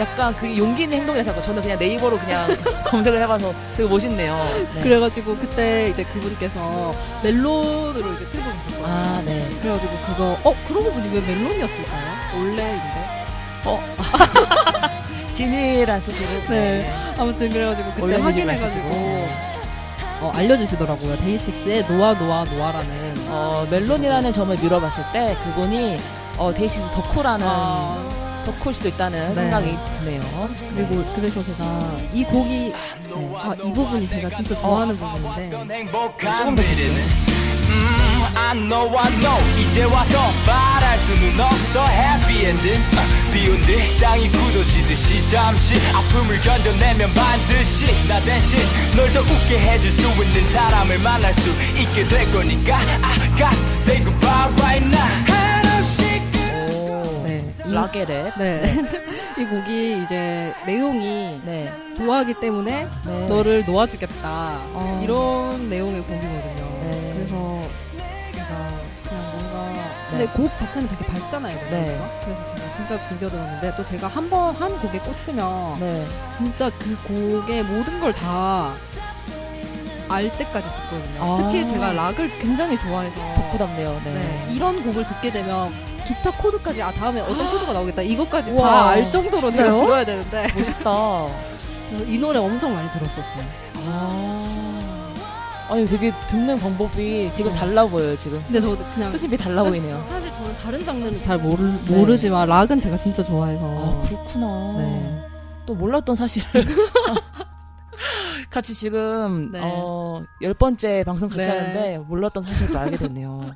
약간 0.00 0.34
그 0.36 0.56
용기 0.56 0.84
있는 0.84 0.98
행동이라서 0.98 1.30
할까? 1.32 1.42
저는 1.44 1.60
그냥 1.60 1.78
네이버로 1.78 2.18
그냥 2.18 2.48
검색을 2.88 3.20
해봐서 3.22 3.52
되게 3.76 3.86
멋있네요. 3.86 4.34
네. 4.74 4.80
그래가지고 4.80 5.36
그때 5.36 5.90
이제 5.90 6.02
그분께서 6.04 6.94
멜론으로 7.22 8.12
이제 8.14 8.24
틀고 8.24 8.50
계셨거든요 8.50 8.86
아 8.86 9.22
네. 9.26 9.46
그래가지고 9.60 9.92
그거 10.06 10.38
어 10.44 10.54
그러고 10.66 10.90
보니 10.92 11.10
왜 11.12 11.20
멜론이었을까요? 11.20 12.40
올레인데 12.40 13.20
소식을. 16.00 16.26
네. 16.48 16.92
아무튼 17.18 17.50
그래가지고 17.52 17.90
그때 17.90 18.02
원래 18.02 18.16
확인해가지고. 18.16 19.50
어, 20.20 20.30
알려주시더라고요 20.34 21.16
데이식스의 21.16 21.86
놓아 21.86 22.12
놓아 22.12 22.44
놓아라는 22.44 23.14
어 23.28 23.66
멜론이라는 23.70 24.32
점을 24.32 24.54
밀어봤을 24.58 25.02
때 25.14 25.34
그분이 25.44 25.98
어 26.36 26.52
데이식스 26.52 26.90
덕후라는 26.90 27.46
아, 27.48 28.42
덕후일 28.44 28.74
수도 28.74 28.88
있다는 28.90 29.28
네. 29.30 29.34
생각이 29.34 29.76
드네요. 29.98 30.22
그리고 30.74 31.02
그래서 31.14 31.42
제가 31.42 31.96
이 32.12 32.22
곡이 32.24 32.72
네, 32.72 33.34
아, 33.36 33.54
이 33.54 33.72
부분이 33.72 34.06
제가 34.06 34.28
진짜 34.36 34.60
좋아하는 34.60 34.96
부분인데 34.98 35.74
행복한 35.74 36.54
미래는 36.54 37.30
음, 38.32 38.36
I 38.36 38.52
know 38.54 38.96
I 38.98 39.10
know 39.20 39.38
이제 39.58 39.84
와서 39.84 40.18
말할 40.46 40.98
수는 40.98 41.40
없어 41.40 41.84
happy 41.88 42.44
ending 42.46 42.82
아, 42.96 43.32
비온 43.32 43.60
뒤 43.62 44.00
땅이 44.00 44.28
굳어지듯이 44.28 45.28
잠시 45.30 45.74
아픔을 45.94 46.40
견뎌내면 46.40 47.12
반드시 47.14 47.86
나 48.08 48.18
대신 48.20 48.58
널 48.96 49.12
더 49.12 49.20
웃게 49.20 49.58
해줄 49.58 49.90
수 49.90 50.02
있는 50.22 50.50
사람을 50.52 50.98
만날 50.98 51.32
수 51.34 51.50
있게 51.78 52.02
될 52.04 52.30
거니까 52.32 52.76
I 53.02 53.18
got 53.36 53.54
to 53.54 53.72
say 53.82 54.04
goodbye 54.04 54.52
right 54.60 54.84
now 54.86 55.08
한없이 55.26 56.20
오. 56.74 57.22
네, 57.26 57.54
이- 57.66 57.72
락의 57.72 58.06
랩. 58.06 58.32
네. 58.38 58.76
이 59.38 59.44
곡이 59.44 60.02
이제 60.04 60.52
내용이 60.66 61.40
네. 61.44 61.72
좋아하기 61.96 62.34
때문에 62.34 62.86
네. 63.06 63.28
너를 63.28 63.64
놓아주겠다 63.66 64.22
어. 64.24 65.00
이런 65.02 65.70
내용의 65.70 66.02
곡이거든요. 66.02 66.59
근데 70.20 70.32
곡 70.32 70.50
자체는 70.58 70.88
되게 70.88 71.04
밝잖아요. 71.06 71.56
네. 71.70 71.98
그래서 72.24 72.76
진짜 72.76 73.02
즐겨 73.04 73.28
들었는데 73.30 73.72
또 73.76 73.84
제가 73.84 74.06
한 74.08 74.28
번 74.28 74.54
한 74.54 74.78
곡에 74.80 74.98
꽂히면 74.98 75.80
네. 75.80 76.06
진짜 76.36 76.70
그 76.78 76.96
곡의 77.04 77.62
모든 77.64 78.00
걸 78.00 78.12
다 78.12 78.74
알 80.08 80.24
때까지 80.36 80.66
듣거든요. 80.66 81.22
아. 81.22 81.36
특히 81.36 81.64
제가 81.68 81.92
락을 81.92 82.28
굉장히 82.40 82.76
좋아해서 82.80 83.14
덕후답네요. 83.36 84.00
네. 84.04 84.12
네, 84.12 84.46
이런 84.50 84.82
곡을 84.82 85.06
듣게 85.06 85.30
되면 85.30 85.72
기타 86.04 86.32
코드까지 86.32 86.82
아 86.82 86.90
다음에 86.90 87.20
어떤 87.20 87.48
코드가 87.48 87.72
나오겠다 87.72 88.02
이것까지 88.02 88.50
우와, 88.50 88.68
다알 88.68 89.08
정도로 89.12 89.40
제가 89.40 89.52
진짜요? 89.52 89.82
들어야 89.84 90.04
되는데 90.04 90.42
멋있다. 90.52 91.28
그래서 91.90 92.04
이 92.08 92.18
노래 92.18 92.40
엄청 92.40 92.74
많이 92.74 92.90
들었었어요. 92.90 93.44
아. 93.86 94.99
아니 95.70 95.86
되게 95.86 96.10
듣는 96.28 96.58
방법이 96.58 97.30
되게 97.32 97.48
네. 97.48 97.54
달라 97.54 97.86
보여요 97.86 98.16
지금. 98.16 98.42
근데 98.44 98.60
저 98.60 98.76
그냥 98.94 99.08
수집이 99.10 99.36
달라 99.36 99.62
보이네요. 99.62 100.02
사실 100.10 100.32
저는 100.32 100.56
다른 100.56 100.84
장르는 100.84 101.14
잘 101.16 101.38
모르, 101.38 101.62
모르지만 101.88 102.48
락은 102.48 102.80
제가 102.80 102.96
진짜 102.96 103.22
좋아해서 103.22 103.64
아 103.64 104.02
그렇구나. 104.02 104.78
네. 104.78 105.22
또 105.66 105.74
몰랐던 105.76 106.16
사실을 106.16 106.64
같이 108.50 108.74
지금 108.74 109.52
네. 109.52 109.60
어, 109.62 110.24
열 110.42 110.54
번째 110.54 111.04
방송 111.04 111.28
같이 111.28 111.46
네. 111.46 111.48
하는데 111.48 111.98
몰랐던 111.98 112.42
사실도 112.42 112.76
알게 112.76 112.96
됐네요. 112.96 113.54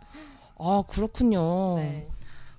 아 0.58 0.82
그렇군요. 0.86 1.78
네. 1.78 2.06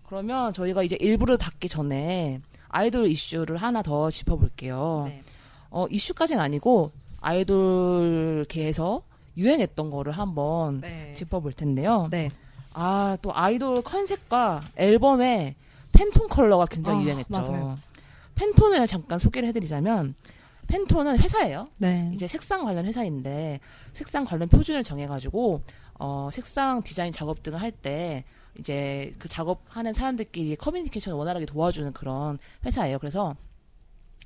그러면 0.08 0.54
저희가 0.54 0.84
이제 0.84 0.98
일부를 1.00 1.38
닫기 1.38 1.70
전에 1.70 2.42
아이돌 2.68 3.08
이슈를 3.08 3.56
하나 3.56 3.82
더 3.82 4.10
짚어볼게요. 4.10 5.06
네. 5.08 5.24
어, 5.70 5.86
이슈까지는 5.90 6.42
아니고 6.44 6.92
아이돌계에서 7.22 9.02
유행했던 9.38 9.90
거를 9.90 10.12
한번 10.14 10.82
네. 10.82 11.14
짚어볼 11.16 11.54
텐데요. 11.54 12.08
네. 12.12 12.30
아, 12.74 13.18
또 13.22 13.32
아이돌 13.36 13.82
컨셉과 13.84 14.62
앨범의 14.76 15.56
팬톤 15.92 16.28
컬러가 16.28 16.66
굉장히 16.66 17.00
아, 17.00 17.04
유행했죠. 17.04 17.30
맞아요. 17.42 17.78
팬톤을 18.36 18.86
잠깐 18.88 19.18
소개를 19.18 19.48
해드리자면 19.50 20.14
팬톤은 20.68 21.20
회사예요. 21.20 21.70
네. 21.78 22.12
이제 22.14 22.28
색상 22.28 22.64
관련 22.66 22.86
회사인데 22.86 23.60
색상 23.94 24.26
관련 24.26 24.50
표준을 24.50 24.84
정해가지고 24.84 25.62
어, 26.00 26.30
색상 26.34 26.82
디자인 26.84 27.12
작업 27.14 27.44
등을 27.44 27.62
할 27.62 27.72
때 27.72 28.24
이제 28.60 29.14
그 29.20 29.28
작업하는 29.30 29.94
사람들끼리 29.94 30.56
커뮤니케이션을 30.56 31.18
원활하게 31.18 31.46
도와주는 31.46 31.92
그런 31.94 32.40
회사예요. 32.66 33.00
그래서 33.00 33.36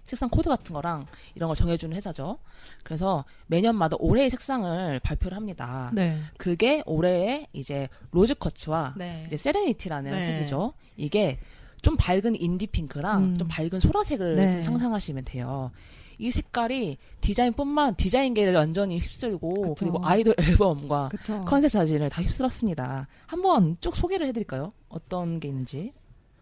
색상 0.09 0.29
코드 0.29 0.49
같은 0.49 0.73
거랑 0.73 1.05
이런 1.35 1.47
걸 1.47 1.55
정해주는 1.55 1.95
회사죠. 1.95 2.39
그래서 2.83 3.23
매년마다 3.47 3.95
올해의 3.99 4.29
색상을 4.29 4.99
발표를 4.99 5.35
합니다. 5.37 5.91
네. 5.93 6.17
그게 6.37 6.83
올해의 6.85 7.47
이제 7.53 7.87
Rose 8.11 8.33
Quartz와 8.35 8.95
네. 8.97 9.23
이제 9.27 9.37
Serenity라는 9.37 10.11
네. 10.11 10.21
색이죠. 10.37 10.73
이게 10.97 11.39
좀 11.81 11.95
밝은 11.97 12.35
인디 12.39 12.67
핑크랑 12.67 13.23
음. 13.23 13.37
좀 13.37 13.47
밝은 13.47 13.79
소라색을 13.79 14.35
네. 14.35 14.61
상상하시면 14.61 15.25
돼요. 15.25 15.71
이 16.17 16.31
색깔이 16.31 16.97
디자인뿐만 17.21 17.95
디자인계를 17.95 18.53
완전히 18.53 18.99
휩쓸고 18.99 19.61
그쵸. 19.61 19.75
그리고 19.77 19.99
아이돌 20.05 20.35
앨범과 20.41 21.09
그쵸. 21.09 21.41
컨셉 21.45 21.71
사진을 21.71 22.09
다 22.09 22.21
휩쓸었습니다. 22.21 23.07
한번 23.25 23.77
쭉 23.79 23.95
소개를 23.95 24.27
해드릴까요? 24.27 24.73
어떤 24.89 25.39
게 25.39 25.47
있는지. 25.47 25.93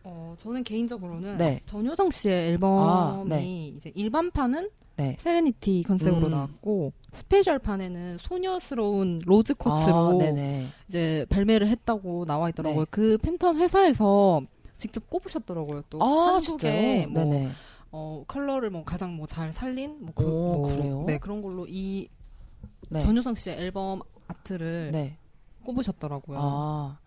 어, 0.10 0.36
저는 0.38 0.64
개인적으로는 0.64 1.38
네. 1.38 1.60
전효성 1.66 2.12
씨의 2.12 2.48
앨범이 2.52 2.88
아, 2.88 3.24
네. 3.28 3.68
이제 3.76 3.92
일반판은 3.94 4.70
네. 4.96 5.18
Serenity 5.20 5.84
컨셉으로 5.86 6.28
음. 6.28 6.32
나왔고 6.32 6.94
스페셜판에는 7.12 8.18
소녀스러운 8.22 9.20
Rose 9.26 9.54
Quartz로 9.56 10.22
아. 10.22 10.70
이제 10.88 11.26
발매를 11.30 11.68
했다고 11.68 12.26
나와 12.26 12.50
있더라고요. 12.50 12.86
네. 12.86 12.88
그 12.90 13.18
팬톤 13.22 13.58
회사에서 13.58 14.42
직접 14.78 15.10
꼽으셨더라고요. 15.10 15.82
또 15.90 16.02
아, 16.02 16.36
한국의? 16.36 17.08
뭐 17.08 17.24
네네. 17.26 17.50
어, 17.92 18.24
컬러를 18.28 18.70
뭐 18.70 18.84
가장 18.84 19.16
뭐 19.16 19.28
잘 19.28 19.52
살린 19.52 19.98
뭐, 20.00 20.14
그, 20.16 20.24
오, 20.24 20.28
뭐 20.28 20.62
그래요? 20.70 21.04
네 21.06 21.18
그런 21.18 21.42
걸로 21.42 21.66
이 21.68 22.08
네. 22.90 23.00
전효성 23.02 23.36
씨의 23.36 23.58
앨범 23.58 24.02
아트를 24.28 24.92
네. 24.92 25.18
꼽으셨더라고요. 25.66 26.38
아, 26.42 26.98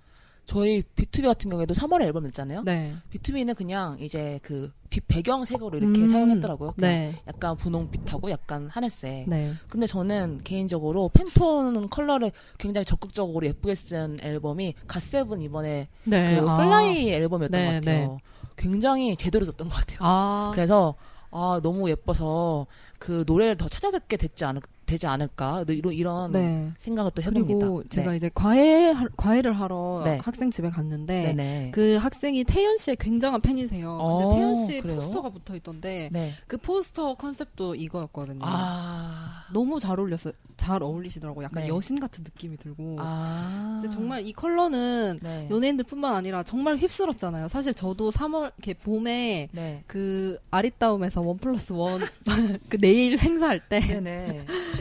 저희 0.50 0.82
B2B 0.82 1.26
같은 1.26 1.50
경우에도 1.50 1.74
3월에 1.74 2.02
앨범 2.02 2.24
냈잖아요. 2.24 2.62
네. 2.64 2.94
B2B는 3.12 3.54
그냥 3.56 3.96
이제 4.00 4.38
그 4.42 4.72
뒷 4.90 5.06
배경 5.06 5.44
색으로 5.44 5.78
이렇게 5.78 6.00
음, 6.00 6.08
사용했더라고요. 6.08 6.74
네. 6.76 7.14
약간 7.28 7.56
분홍빛하고 7.56 8.30
약간 8.30 8.68
하늘색. 8.68 9.28
네. 9.28 9.52
근데 9.68 9.86
저는 9.86 10.40
개인적으로 10.42 11.08
팬톤 11.14 11.88
컬러를 11.88 12.32
굉장히 12.58 12.84
적극적으로 12.84 13.46
예쁘게 13.46 13.74
쓴 13.76 14.18
앨범이 14.20 14.74
갓세븐 14.88 15.42
이번에 15.42 15.88
네. 16.04 16.40
그 16.40 16.48
아. 16.48 16.56
Fly 16.56 17.08
앨범이었던 17.12 17.60
네, 17.60 17.66
것 17.66 17.74
같아요. 17.74 18.18
굉장히 18.56 19.16
제대로 19.16 19.44
썼던 19.44 19.68
것 19.68 19.76
같아요. 19.76 19.98
아. 20.02 20.50
그래서 20.54 20.96
아 21.30 21.60
너무 21.62 21.88
예뻐서 21.88 22.66
그 22.98 23.22
노래를 23.28 23.56
더 23.56 23.68
찾아 23.68 23.92
듣게 23.92 24.16
됐지 24.16 24.44
않을 24.44 24.60
되지 24.90 25.06
않을까 25.06 25.64
이런 25.68 25.92
이런 25.92 26.32
네. 26.32 26.72
생각을 26.76 27.12
또 27.14 27.22
해봅니다. 27.22 27.46
그리고 27.66 27.84
제가 27.88 28.10
네. 28.10 28.16
이제 28.16 28.30
과외 28.34 28.90
할- 28.90 29.08
과외를 29.16 29.52
하러 29.52 30.02
네. 30.04 30.18
학생 30.22 30.50
집에 30.50 30.68
갔는데 30.68 31.32
네네. 31.34 31.70
그 31.72 31.96
학생이 31.96 32.42
태연 32.44 32.76
씨의 32.78 32.96
굉장한 32.96 33.40
팬이세요. 33.40 33.88
어, 33.88 34.18
근데 34.18 34.34
태연 34.36 34.54
씨 34.56 34.80
그래요? 34.80 34.96
포스터가 34.96 35.30
붙어 35.30 35.54
있던데 35.54 36.08
네. 36.12 36.32
그 36.48 36.56
포스터 36.56 37.14
컨셉도 37.14 37.76
이거였거든요. 37.76 38.40
아. 38.42 39.44
너무 39.52 39.78
잘 39.78 39.98
어울렸어요. 40.00 40.32
잘 40.56 40.82
어울리시더라고. 40.82 41.40
요 41.40 41.44
약간 41.44 41.62
네. 41.64 41.68
여신 41.68 41.98
같은 42.00 42.22
느낌이 42.24 42.56
들고. 42.58 42.96
아. 42.98 43.80
정말 43.92 44.26
이 44.26 44.32
컬러는 44.32 45.18
네. 45.22 45.48
연예인들뿐만 45.50 46.14
아니라 46.14 46.42
정말 46.42 46.76
휩쓸었잖아요. 46.76 47.48
사실 47.48 47.72
저도 47.74 48.10
3월 48.10 48.52
이렇게 48.58 48.74
봄에 48.74 49.48
네. 49.52 49.82
그 49.86 50.38
아리따움에서 50.50 51.20
원 51.22 51.38
플러스 51.38 51.72
원 51.72 52.00
그 52.68 52.76
네일 52.78 53.18
행사할 53.18 53.60
때. 53.68 53.80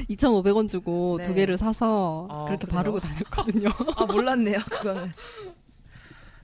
2,500원 0.07 0.69
주고 0.69 1.17
네. 1.17 1.23
두 1.23 1.33
개를 1.33 1.57
사서 1.57 2.27
아, 2.29 2.45
그렇게 2.45 2.65
그래요? 2.65 2.77
바르고 2.77 2.99
다녔거든요. 2.99 3.69
아 3.95 4.05
몰랐네요 4.05 4.59
그거는. 4.69 5.11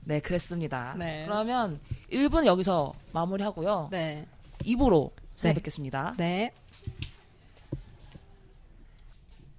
네 0.04 0.20
그랬습니다. 0.20 0.94
네. 0.98 1.24
그러면 1.26 1.80
1분 2.12 2.46
여기서 2.46 2.92
마무리하고요. 3.12 3.88
네. 3.90 4.26
2부로 4.62 5.10
네. 5.16 5.36
찾아뵙겠습니다. 5.36 6.14
네. 6.16 6.52